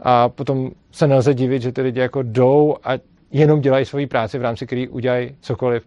[0.00, 2.92] a potom se nelze divit, že ty lidi jako jdou a
[3.30, 5.86] jenom dělají svoji práci, v rámci který udělají cokoliv.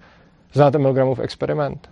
[0.54, 1.90] Znáte Milgramův experiment?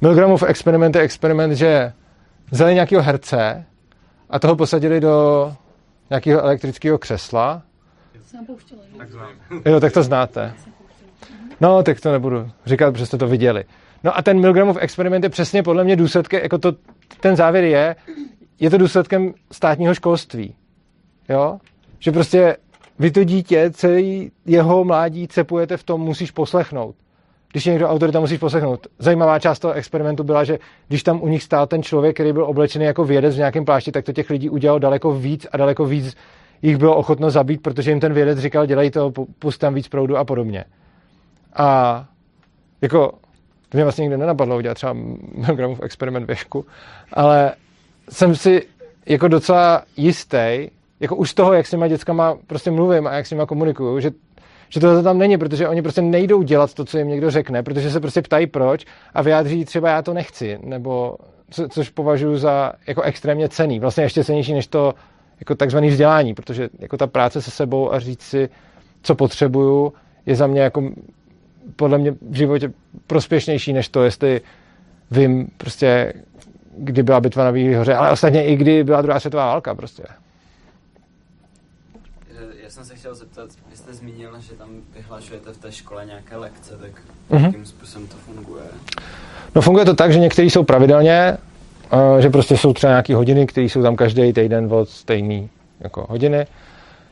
[0.00, 1.92] Milgramův experiment je experiment, že
[2.52, 3.64] vzali nějakého herce
[4.30, 5.56] a toho posadili do
[6.10, 7.62] nějakého elektrického křesla.
[9.64, 10.54] Jo, tak to znáte.
[11.60, 13.64] No, tak to nebudu říkat, protože jste to viděli.
[14.04, 16.72] No a ten Milgramův experiment je přesně podle mě důsledkem, jako to,
[17.20, 17.96] ten závěr je,
[18.60, 20.54] je to důsledkem státního školství.
[21.28, 21.58] Jo?
[21.98, 22.56] Že prostě
[22.98, 26.96] vy to dítě, celý jeho mládí cepujete v tom, musíš poslechnout.
[27.52, 28.86] Když je někdo autorita, musíš poslechnout.
[28.98, 32.44] Zajímavá část toho experimentu byla, že když tam u nich stál ten člověk, který byl
[32.44, 35.84] oblečený jako vědec v nějakém plášti, tak to těch lidí udělalo daleko víc a daleko
[35.84, 36.16] víc
[36.62, 40.16] jich bylo ochotno zabít, protože jim ten vědec říkal, dělej to, pust tam víc proudu
[40.16, 40.64] a podobně.
[41.56, 42.04] A
[42.80, 43.12] jako
[43.68, 44.92] to mě vlastně nikdy nenapadlo udělat třeba
[45.34, 46.66] Milgramův experiment věšku,
[47.12, 47.52] ale
[48.10, 48.66] jsem si
[49.06, 50.68] jako docela jistý,
[51.00, 54.00] jako už z toho, jak s těma dětskama prostě mluvím a jak s nima komunikuju,
[54.00, 54.10] že,
[54.72, 57.90] že to tam není, protože oni prostě nejdou dělat to, co jim někdo řekne, protože
[57.90, 61.16] se prostě ptají proč a vyjádří třeba já to nechci, nebo
[61.50, 64.94] co, což považuji za jako extrémně cený, vlastně ještě cenější než to
[65.40, 68.48] jako takzvaný vzdělání, protože jako ta práce se sebou a říct si,
[69.02, 69.92] co potřebuju,
[70.26, 70.90] je za mě jako
[71.76, 72.72] podle mě v životě
[73.06, 74.40] prospěšnější, než to, jestli
[75.10, 76.12] vím prostě,
[76.78, 80.02] kdy byla bitva na Bílý hoře, ale ostatně i kdy byla druhá světová válka prostě.
[82.82, 86.36] Já jsem se chtěl zeptat, vy jste zmínil, že tam vyhlašujete v té škole nějaké
[86.36, 86.90] lekce, tak
[87.30, 87.44] Mhm.
[87.44, 88.62] jakým způsobem to funguje?
[89.54, 91.36] No funguje to tak, že některý jsou pravidelně,
[92.18, 96.46] že prostě jsou třeba nějaké hodiny, které jsou tam každý týden od stejný jako hodiny.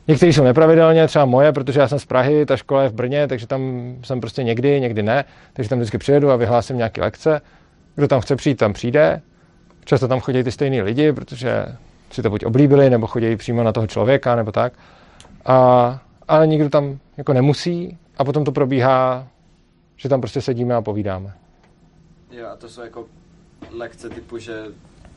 [0.08, 3.28] Některý jsou nepravidelně, třeba moje, protože já jsem z Prahy, ta škola je v Brně,
[3.28, 7.40] takže tam jsem prostě někdy, někdy ne, takže tam vždycky přijedu a vyhlásím nějaké lekce.
[7.94, 9.20] Kdo tam chce přijít, tam přijde.
[9.84, 11.66] Často tam chodí ty stejní lidi, protože
[12.10, 14.72] si to buď oblíbili, nebo chodí přímo na toho člověka, nebo tak.
[15.45, 19.26] A, ale nikdo tam jako nemusí a potom to probíhá,
[19.97, 21.32] že tam prostě sedíme a povídáme.
[22.30, 23.05] Jo, a to jsou jako
[23.70, 24.64] lekce typu, že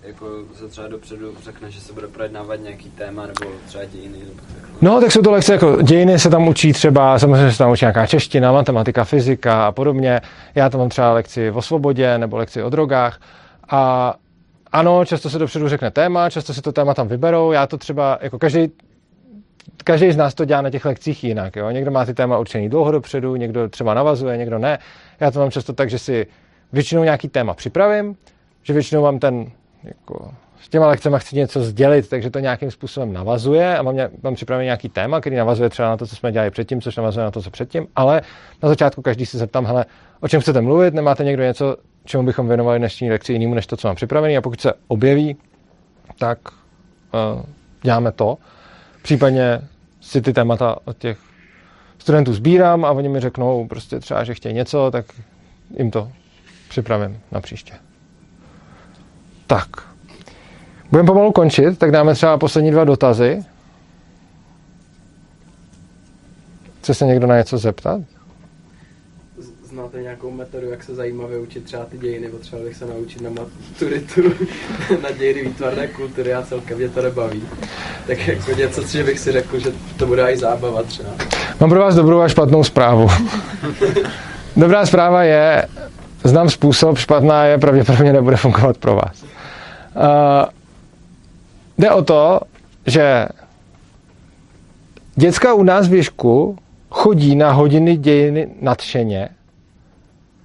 [0.03, 4.41] jako se třeba dopředu řekne, že se bude projednávat nějaký téma, nebo třeba dějiny, nebo
[4.53, 4.77] takhle.
[4.81, 7.85] No, tak jsou to lekce jako dějiny se tam učí třeba, samozřejmě se tam učí
[7.85, 10.21] nějaká čeština, matematika, fyzika a podobně.
[10.55, 13.19] Já tam mám třeba lekci o svobodě nebo lekci o drogách.
[13.69, 14.13] A
[14.71, 17.51] ano, často se dopředu řekne téma, často se to téma tam vyberou.
[17.51, 18.71] Já to třeba, jako každý,
[19.83, 21.55] každý z nás to dělá na těch lekcích jinak.
[21.55, 21.69] Jo?
[21.69, 24.79] Někdo má ty téma určený dlouho dopředu, někdo třeba navazuje, někdo ne.
[25.19, 26.27] Já to mám často tak, že si
[26.73, 28.15] většinou nějaký téma připravím,
[28.63, 29.45] že většinou mám ten,
[29.83, 34.35] jako, s těma lekcemi chci něco sdělit, takže to nějakým způsobem navazuje a mám, mám
[34.35, 37.31] připravený nějaký téma, který navazuje třeba na to, co jsme dělali předtím, což navazuje na
[37.31, 38.21] to, co předtím, ale
[38.63, 39.85] na začátku každý si zeptám, hele,
[40.19, 43.77] o čem chcete mluvit, nemáte někdo něco, čemu bychom věnovali dnešní lekci jinému, než to,
[43.77, 45.37] co mám připravený a pokud se objeví,
[46.19, 47.41] tak uh,
[47.81, 48.37] děláme to.
[49.03, 49.61] Případně
[50.01, 51.17] si ty témata od těch
[51.97, 55.05] studentů sbírám a oni mi řeknou prostě třeba, že chtějí něco, tak
[55.77, 56.11] jim to
[56.69, 57.73] připravím na příště.
[59.47, 59.67] Tak.
[60.91, 63.43] Budeme pomalu končit, tak dáme třeba poslední dva dotazy.
[66.79, 68.01] Chce se někdo na něco zeptat?
[69.73, 72.27] Znáte nějakou metodu, jak se zajímavě učit třeba ty dějiny?
[72.27, 74.21] Potřeboval bych se naučit na maturitu,
[75.03, 77.43] na dějiny výtvarné kultury a celkem mě to nebaví.
[78.07, 81.09] Tak jako něco, že bych si řekl, že to bude i zábava třeba.
[81.59, 83.07] Mám pro vás dobrou a špatnou zprávu.
[84.55, 85.67] Dobrá zpráva je,
[86.23, 89.23] znám způsob, špatná je, pravděpodobně nebude fungovat pro vás.
[89.23, 89.29] Uh,
[91.77, 92.39] jde o to,
[92.85, 93.27] že
[95.15, 96.57] děcka u nás v Ježku
[96.89, 99.29] chodí na hodiny dějiny nadšeně,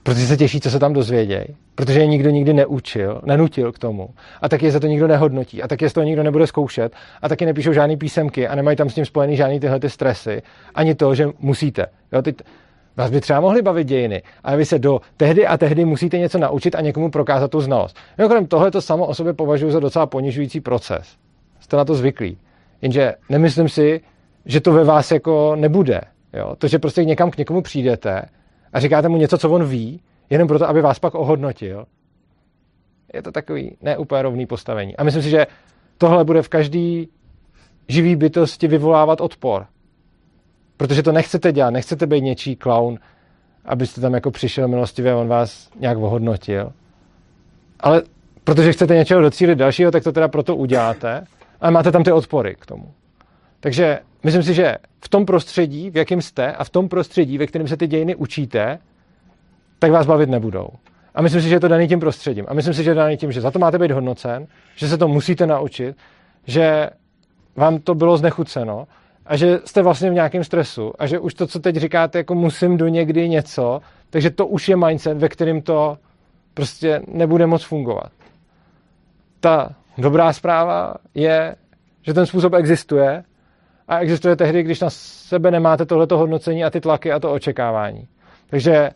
[0.09, 1.44] protože se těší, co se tam dozvědějí,
[1.74, 4.09] protože je nikdo nikdy neučil, nenutil k tomu.
[4.42, 5.62] A taky je za to nikdo nehodnotí.
[5.62, 6.92] A taky je z toho nikdo nebude zkoušet.
[7.22, 10.42] A taky nepíšou žádný písemky a nemají tam s tím spojený žádný tyhle ty stresy.
[10.74, 11.86] Ani to, že musíte.
[12.12, 12.36] Jo, teď,
[12.96, 16.38] Vás by třeba mohly bavit dějiny, ale vy se do tehdy a tehdy musíte něco
[16.38, 17.96] naučit a někomu prokázat tu znalost.
[18.18, 21.16] Mimochodem, tohle to samo o sobě považuji za docela ponižující proces.
[21.61, 22.38] Jste na to zvyklí.
[22.82, 24.00] Jenže nemyslím si,
[24.46, 26.00] že to ve vás jako nebude.
[26.32, 26.56] Jo?
[26.59, 28.22] To, že prostě někam k někomu přijdete
[28.72, 30.00] a říkáte mu něco, co on ví,
[30.30, 31.84] jenom proto, aby vás pak ohodnotil,
[33.14, 34.96] je to takový neúplně rovný postavení.
[34.96, 35.46] A myslím si, že
[35.98, 37.08] tohle bude v každý
[37.88, 39.66] živý bytosti vyvolávat odpor.
[40.76, 42.98] Protože to nechcete dělat, nechcete být něčí klaun,
[43.64, 46.72] abyste tam jako přišel milostivě a on vás nějak ohodnotil.
[47.80, 48.02] Ale
[48.44, 51.24] protože chcete něčeho docílit dalšího, tak to teda proto uděláte,
[51.60, 52.94] ale máte tam ty odpory k tomu.
[53.61, 57.46] Takže myslím si, že v tom prostředí, v jakém jste, a v tom prostředí, ve
[57.46, 58.78] kterém se ty dějiny učíte,
[59.78, 60.68] tak vás bavit nebudou.
[61.14, 62.44] A myslím si, že je to daný tím prostředím.
[62.48, 64.46] A myslím si, že je daný tím, že za to máte být hodnocen,
[64.76, 65.96] že se to musíte naučit,
[66.46, 66.90] že
[67.56, 68.86] vám to bylo znechuceno
[69.26, 72.34] a že jste vlastně v nějakém stresu a že už to, co teď říkáte, jako
[72.34, 73.80] musím do někdy něco,
[74.11, 75.98] takže to už je mindset, ve kterým to
[76.54, 78.12] prostě nebude moc fungovat.
[79.40, 81.56] Ta dobrá zpráva je,
[82.02, 83.24] že ten způsob existuje
[83.89, 88.09] a existuje tehdy, když na sebe nemáte tohleto hodnocení a ty tlaky a to očekávání.
[88.51, 88.91] Takže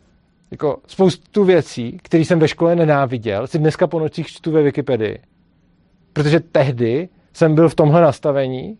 [0.51, 5.19] jako spoustu věcí, které jsem ve škole nenáviděl, si dneska po nocích čtu ve Wikipedii.
[6.13, 8.77] Protože tehdy jsem byl v tomhle nastavení,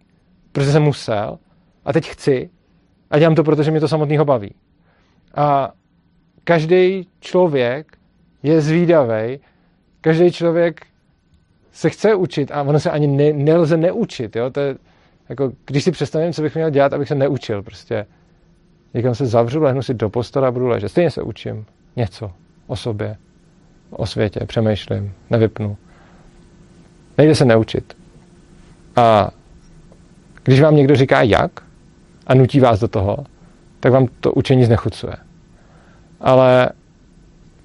[0.51, 1.37] protože jsem musel
[1.85, 2.49] a teď chci
[3.11, 4.55] a dělám to, protože mě to samotného baví.
[5.35, 5.71] A
[6.43, 7.97] každý člověk
[8.43, 9.39] je zvídavý,
[10.01, 10.85] každý člověk
[11.71, 14.35] se chce učit a ono se ani ne, nelze neučit.
[14.35, 14.49] Jo?
[14.49, 14.75] To je,
[15.33, 17.63] jako, když si představím, co bych měl dělat, abych se neučil.
[17.63, 18.05] Prostě
[18.93, 20.89] někam se zavřu, lehnu si do postele a budu ležet.
[20.89, 21.65] Stejně se učím
[21.95, 22.31] něco
[22.67, 23.17] o sobě,
[23.89, 25.77] o světě, přemýšlím, nevypnu.
[27.17, 27.97] Nejde se neučit.
[28.95, 29.29] A
[30.43, 31.51] když vám někdo říká jak
[32.27, 33.17] a nutí vás do toho,
[33.79, 35.13] tak vám to učení znechucuje.
[36.21, 36.69] Ale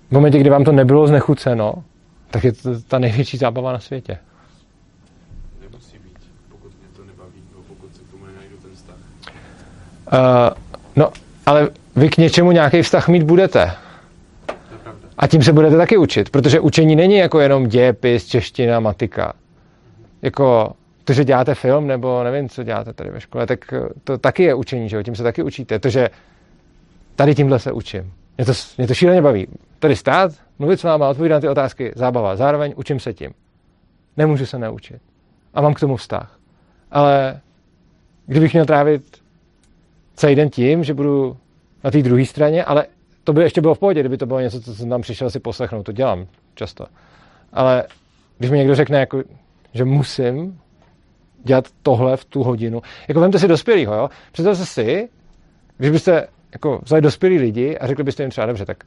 [0.08, 1.84] v momentě, kdy vám to nebylo znechuceno,
[2.30, 4.18] tak je to ta největší zábava na světě.
[5.60, 8.96] Nemusí být, pokud mě to nebaví, nebo pokud se k tomu nenajdu ten vztah.
[8.96, 9.97] Uh,
[10.96, 11.12] no,
[11.46, 13.72] ale vy k něčemu nějaký vztah mít budete.
[15.18, 19.32] A tím se budete taky učit, protože učení není jako jenom dějepis, čeština, matika.
[20.22, 20.72] Jako
[21.04, 24.54] to, že děláte film, nebo nevím, co děláte tady ve škole, tak to taky je
[24.54, 25.02] učení, že jo?
[25.02, 25.78] tím se taky učíte.
[25.78, 26.10] To, že
[27.16, 28.12] tady tímhle se učím.
[28.36, 29.46] Mě to, mě to šíleně baví.
[29.78, 32.36] Tady stát, mluvit s váma, odpovídat na ty otázky, zábava.
[32.36, 33.30] Zároveň učím se tím.
[34.16, 35.02] Nemůžu se naučit.
[35.54, 36.38] A mám k tomu vztah.
[36.90, 37.40] Ale
[38.26, 39.02] kdybych měl trávit
[40.18, 41.36] celý den tím, že budu
[41.84, 42.86] na té druhé straně, ale
[43.24, 45.40] to by ještě bylo v pohodě, kdyby to bylo něco, co jsem tam přišel si
[45.40, 46.86] poslechnout, to dělám často.
[47.52, 47.84] Ale
[48.38, 49.22] když mi někdo řekne, jako,
[49.72, 50.60] že musím
[51.44, 54.08] dělat tohle v tu hodinu, jako vemte si dospělýho, jo?
[54.32, 55.08] Představte si,
[55.76, 58.84] když byste jako vzali dospělí lidi a řekli byste jim třeba, dobře, tak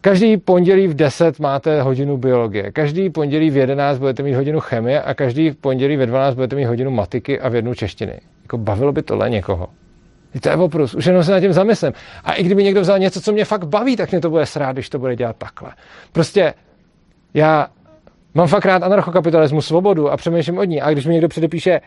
[0.00, 5.02] každý pondělí v 10 máte hodinu biologie, každý pondělí v 11 budete mít hodinu chemie
[5.02, 8.20] a každý pondělí ve 12 budete mít hodinu matiky a v jednu češtiny.
[8.42, 9.68] Jako bavilo by tohle někoho.
[10.40, 11.92] To je oprus, už jenom se nad tím zamyslím.
[12.24, 14.72] A i kdyby někdo vzal něco, co mě fakt baví, tak mě to bude srát,
[14.72, 15.72] když to bude dělat takhle.
[16.12, 16.54] Prostě
[17.34, 17.68] já
[18.34, 20.80] mám fakt rád anarchokapitalismus, svobodu a přemýšlím od ní.
[20.80, 21.80] A když mi někdo předepíše,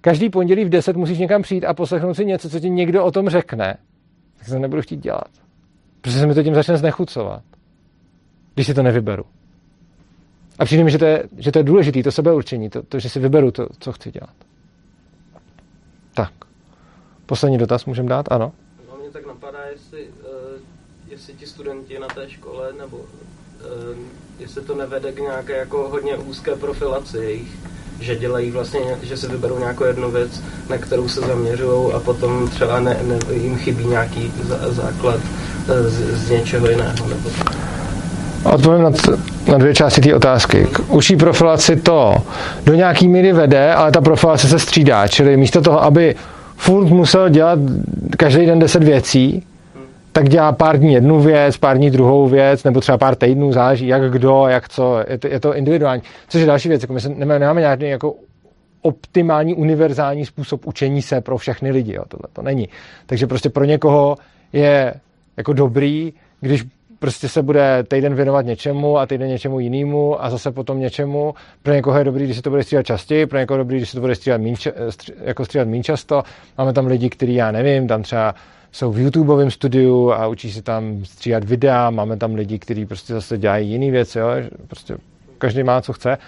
[0.00, 3.10] každý pondělí v 10 musíš někam přijít a poslechnout si něco, co ti někdo o
[3.10, 3.76] tom řekne,
[4.38, 5.28] tak to nebudu chtít dělat.
[6.00, 7.42] Protože se mi to tím začne znechucovat.
[8.54, 9.24] Když si to nevyberu.
[10.58, 13.08] A přijde mi, že to je, že to je důležité, to sebeurčení, to, to, že
[13.08, 14.34] si vyberu to, co chci dělat.
[16.14, 16.32] Tak.
[17.26, 18.26] Poslední dotaz můžeme dát?
[18.30, 18.52] Ano.
[18.90, 20.60] No, mě tak napadá, jestli, uh,
[21.08, 23.04] jestli ti studenti na té škole, nebo uh,
[24.38, 27.58] jestli to nevede k nějaké jako hodně úzké profilaci jejich,
[28.00, 32.48] že dělají vlastně, že si vyberou nějakou jednu věc, na kterou se zaměřují a potom
[32.48, 37.08] třeba ne, ne, jim chybí nějaký zá, základ uh, z, z něčeho jiného.
[37.08, 37.30] Nebo
[38.44, 38.90] Odpovím na,
[39.52, 40.66] na dvě části té otázky.
[40.72, 42.14] K uší profilaci to
[42.64, 45.08] do nějaký míry vede, ale ta profilace se střídá.
[45.08, 46.14] Čili místo toho, aby
[46.56, 47.58] furt musel dělat
[48.16, 49.46] každý den deset věcí,
[50.12, 53.86] tak dělá pár dní jednu věc, pár dní druhou věc, nebo třeba pár týdnů, záleží
[53.86, 56.02] jak kdo, jak co, je to, je to individuální.
[56.28, 58.14] Což je další věc, jako my se nemáme, nemáme nějaký jako
[58.82, 62.68] optimální, univerzální způsob učení se pro všechny lidi, jo, tohle to není.
[63.06, 64.16] Takže prostě pro někoho
[64.52, 64.94] je
[65.36, 66.64] jako dobrý, když
[67.04, 71.34] prostě se bude týden věnovat něčemu a týden něčemu jinému a zase potom něčemu.
[71.62, 73.88] Pro někoho je dobrý, když se to bude střídat častěji, pro někoho je dobrý, když
[73.88, 74.56] se to bude střídat míň,
[75.24, 76.22] jako střídat méně často.
[76.58, 78.34] Máme tam lidi, kteří, já nevím, tam třeba
[78.72, 83.14] jsou v YouTubeovém studiu a učí se tam stříhat videa, máme tam lidi, kteří prostě
[83.14, 84.28] zase dělají jiné věci, jo?
[84.66, 84.96] prostě
[85.38, 86.18] každý má, co chce.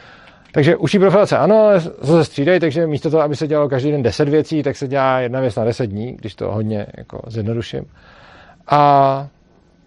[0.52, 1.70] Takže uší profilace, ano,
[2.00, 5.20] zase střídají, takže místo toho, aby se dělalo každý den 10 věcí, tak se dělá
[5.20, 7.84] jedna věc na 10 dní, když to hodně jako zjednoduším.
[8.66, 9.28] A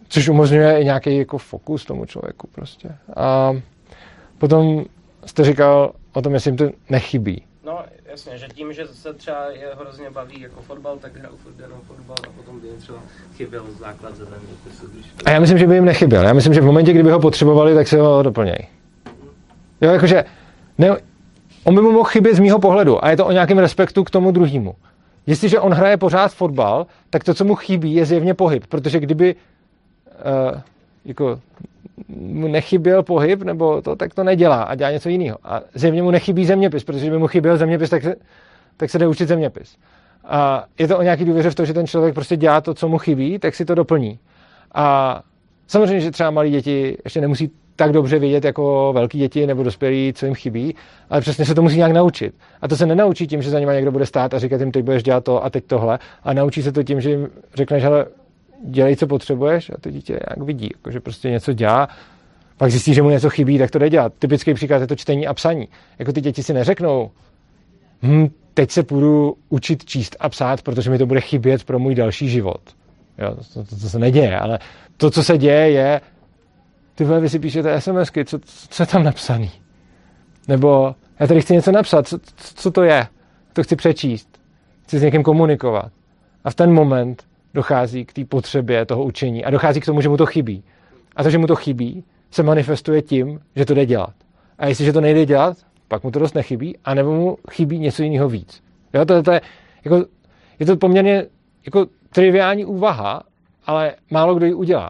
[0.09, 2.89] což umožňuje i nějaký jako fokus tomu člověku prostě.
[3.15, 3.53] A
[4.37, 4.85] potom
[5.25, 7.43] jste říkal o tom, jestli jim to nechybí.
[7.65, 7.79] No,
[8.11, 12.15] jasně, že tím, že se třeba je hrozně baví jako fotbal, tak hrajou jenom fotbal
[12.27, 12.99] a potom by jim třeba
[13.35, 14.87] chyběl základ zeměpisu.
[14.93, 15.05] Když...
[15.25, 16.23] A já myslím, že by jim nechyběl.
[16.23, 18.67] Já myslím, že v momentě, kdyby ho potřebovali, tak se ho doplnějí.
[19.81, 20.25] Jo, jakože
[20.77, 20.97] ne,
[21.63, 24.09] on by mu mohl chybět z mýho pohledu a je to o nějakém respektu k
[24.09, 24.75] tomu druhému.
[25.27, 29.35] Jestliže on hraje pořád fotbal, tak to, co mu chybí, je zjevně pohyb, protože kdyby
[31.05, 31.39] jako
[32.07, 35.37] mu nechyběl pohyb, nebo to, tak to nedělá a dělá něco jiného.
[35.43, 38.15] A zjevně mu nechybí zeměpis, protože kdyby mu chyběl zeměpis, tak se,
[38.77, 39.77] tak se jde učit zeměpis.
[40.25, 42.87] A je to o nějaký důvěře v to, že ten člověk prostě dělá to, co
[42.87, 44.19] mu chybí, tak si to doplní.
[44.73, 45.21] A
[45.67, 50.13] samozřejmě, že třeba malí děti ještě nemusí tak dobře vědět jako velký děti nebo dospělí,
[50.15, 50.75] co jim chybí,
[51.09, 52.33] ale přesně se to musí nějak naučit.
[52.61, 54.85] A to se nenaučí tím, že za nimi někdo bude stát a říkat jim, teď
[54.85, 57.89] budeš dělat to a teď tohle, a naučí se to tím, že jim řekneš, že
[58.65, 61.89] dělej, co potřebuješ a to dítě jak vidí, jako, že prostě něco dělá,
[62.57, 64.13] pak zjistí, že mu něco chybí, tak to jde dělat.
[64.19, 65.67] Typický příklad je to čtení a psaní.
[65.99, 67.11] Jako ty děti si neřeknou,
[68.03, 71.95] hm, teď se půjdu učit číst a psát, protože mi to bude chybět pro můj
[71.95, 72.61] další život.
[73.17, 74.59] Jo, to, to, to se neděje, ale
[74.97, 76.01] to, co se děje, je,
[76.95, 79.51] ty vy si píšete SMSky, co, co je tam napsaný?
[80.47, 83.07] Nebo já tady chci něco napsat, co, co to je?
[83.53, 84.39] To chci přečíst.
[84.83, 85.91] Chci s někým komunikovat.
[86.43, 87.23] A v ten moment
[87.53, 90.63] dochází k té potřebě toho učení a dochází k tomu, že mu to chybí.
[91.15, 94.13] A to, že mu to chybí, se manifestuje tím, že to jde dělat.
[94.59, 95.57] A jestliže to nejde dělat,
[95.87, 98.63] pak mu to dost nechybí, anebo mu chybí něco jiného víc.
[98.93, 99.41] Jo, to, to je,
[99.85, 100.05] jako,
[100.59, 101.25] je to poměrně
[101.65, 103.23] jako triviální úvaha,
[103.65, 104.89] ale málo kdo ji udělá.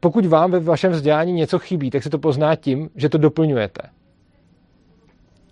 [0.00, 3.82] Pokud vám ve vašem vzdělání něco chybí, tak se to pozná tím, že to doplňujete.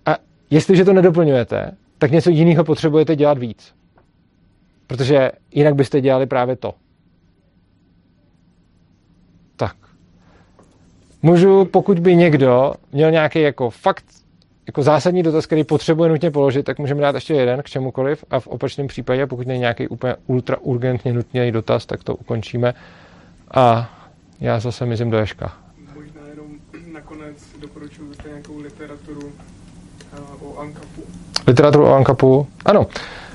[0.07, 0.17] A
[0.51, 3.75] jestliže to nedoplňujete, tak něco jiného potřebujete dělat víc.
[4.87, 6.75] Protože jinak byste dělali právě to.
[9.57, 9.77] Tak.
[11.23, 14.05] Můžu, pokud by někdo měl nějaký jako fakt
[14.67, 18.41] jako zásadní dotaz, který potřebuje nutně položit, tak můžeme dát ještě jeden k čemukoliv a
[18.41, 22.75] v opačném případě, pokud není nějaký úplně ultra urgentně nutný dotaz, tak to ukončíme
[23.55, 23.91] a
[24.41, 25.53] já zase mizím do Ješka.
[25.95, 26.47] Možná jenom
[26.93, 29.33] nakonec doporučuji nějakou literaturu
[30.43, 31.03] uh, o Ankapu.
[31.47, 32.47] Literaturu o Ankapu?
[32.65, 32.87] Ano.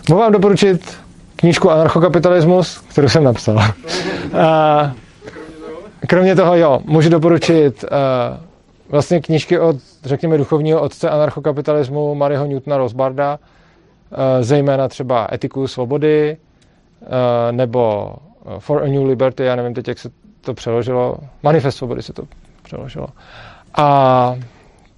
[0.09, 0.97] Mohu vám doporučit
[1.41, 3.59] knížku Anarchokapitalismus, kterou jsem napsal.
[4.39, 4.91] a,
[6.07, 8.37] kromě toho, jo, můžu doporučit uh,
[8.89, 16.37] vlastně knížky od, řekněme, duchovního otce anarchokapitalismu Mariho Newtona Rosbarda, uh, zejména třeba Etiku svobody,
[17.01, 17.07] uh,
[17.51, 18.13] nebo
[18.59, 20.09] For a New Liberty, já nevím teď, jak se
[20.41, 22.23] to přeložilo, Manifest svobody se to
[22.63, 23.07] přeložilo.
[23.77, 24.35] A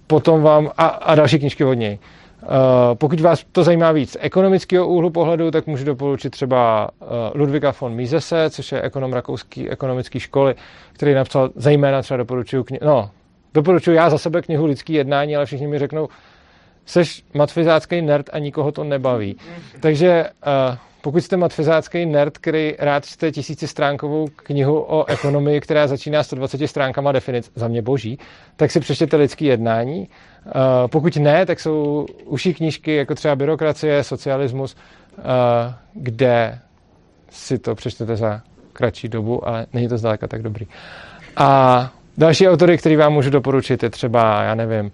[0.08, 2.00] potom vám, a, a další knížky od něj.
[2.44, 2.50] Uh,
[2.94, 7.74] pokud vás to zajímá víc z ekonomického úhlu pohledu, tak můžu doporučit třeba uh, Ludwika
[7.82, 10.56] von Misese, což je ekonom rakouský ekonomické školy,
[10.94, 13.10] který napsal zejména třeba doporučuju knihu, no,
[13.54, 16.08] doporučuji já za sebe knihu Lidský jednání, ale všichni mi řeknou,
[16.86, 19.38] seš matfizácký nerd a nikoho to nebaví.
[19.80, 20.26] Takže
[20.70, 26.68] uh, pokud jste matfizácký nerd, který rád čte tisícistránkovou knihu o ekonomii, která začíná 120
[26.68, 28.20] stránkama definic, za mě boží,
[28.56, 30.10] tak si přečtěte lidský jednání.
[30.46, 30.52] Uh,
[30.88, 34.76] pokud ne, tak jsou uší knížky, jako třeba Byrokracie, Socialismus,
[35.18, 35.24] uh,
[35.94, 36.60] kde
[37.30, 38.42] si to přečtete za
[38.74, 40.68] kratší dobu, ale není to zdaleka tak dobrý.
[41.38, 44.92] A další autory, který vám můžu doporučit, je třeba, já nevím,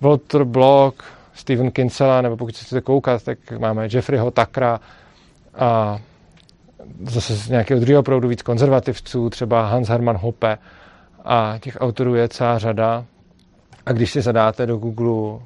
[0.00, 1.04] Walter Block,
[1.34, 4.80] Steven Kinsella, nebo pokud chcete koukat, tak máme Jeffreyho Takra,
[5.58, 5.98] a
[7.04, 10.58] zase z nějakého druhého proudu víc konzervativců, třeba Hans Hermann Hoppe
[11.24, 13.04] a těch autorů je celá řada.
[13.86, 15.40] A když si zadáte do Google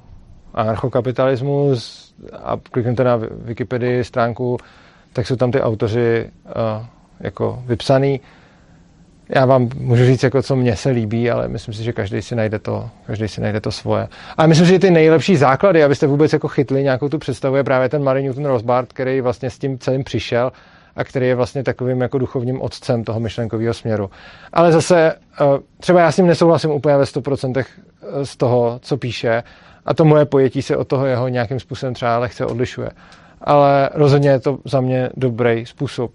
[0.53, 2.13] anarchokapitalismus
[2.43, 4.57] a kliknete na Wikipedii stránku,
[5.13, 6.85] tak jsou tam ty autoři uh,
[7.19, 8.21] jako vypsaný.
[9.29, 12.35] Já vám můžu říct, jako co mně se líbí, ale myslím si, že každý si
[12.35, 14.07] najde to, každý si najde to svoje.
[14.37, 17.89] A myslím, že ty nejlepší základy, abyste vůbec jako chytli nějakou tu představu, je právě
[17.89, 20.51] ten Mary Newton Rosbart, který vlastně s tím celým přišel
[20.95, 24.09] a který je vlastně takovým jako duchovním otcem toho myšlenkového směru.
[24.53, 25.45] Ale zase eh,
[25.79, 29.43] třeba já s ním nesouhlasím úplně ve 100% eh, z toho, co píše
[29.85, 32.89] a to moje pojetí se od toho jeho nějakým způsobem třeba lehce odlišuje.
[33.41, 36.11] Ale rozhodně je to za mě dobrý způsob,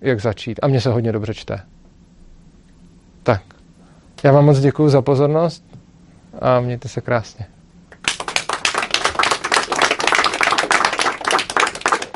[0.00, 0.58] jak začít.
[0.62, 1.60] A mně se hodně dobře čte.
[3.22, 3.42] Tak,
[4.24, 5.64] já vám moc děkuji za pozornost
[6.40, 7.46] a mějte se krásně.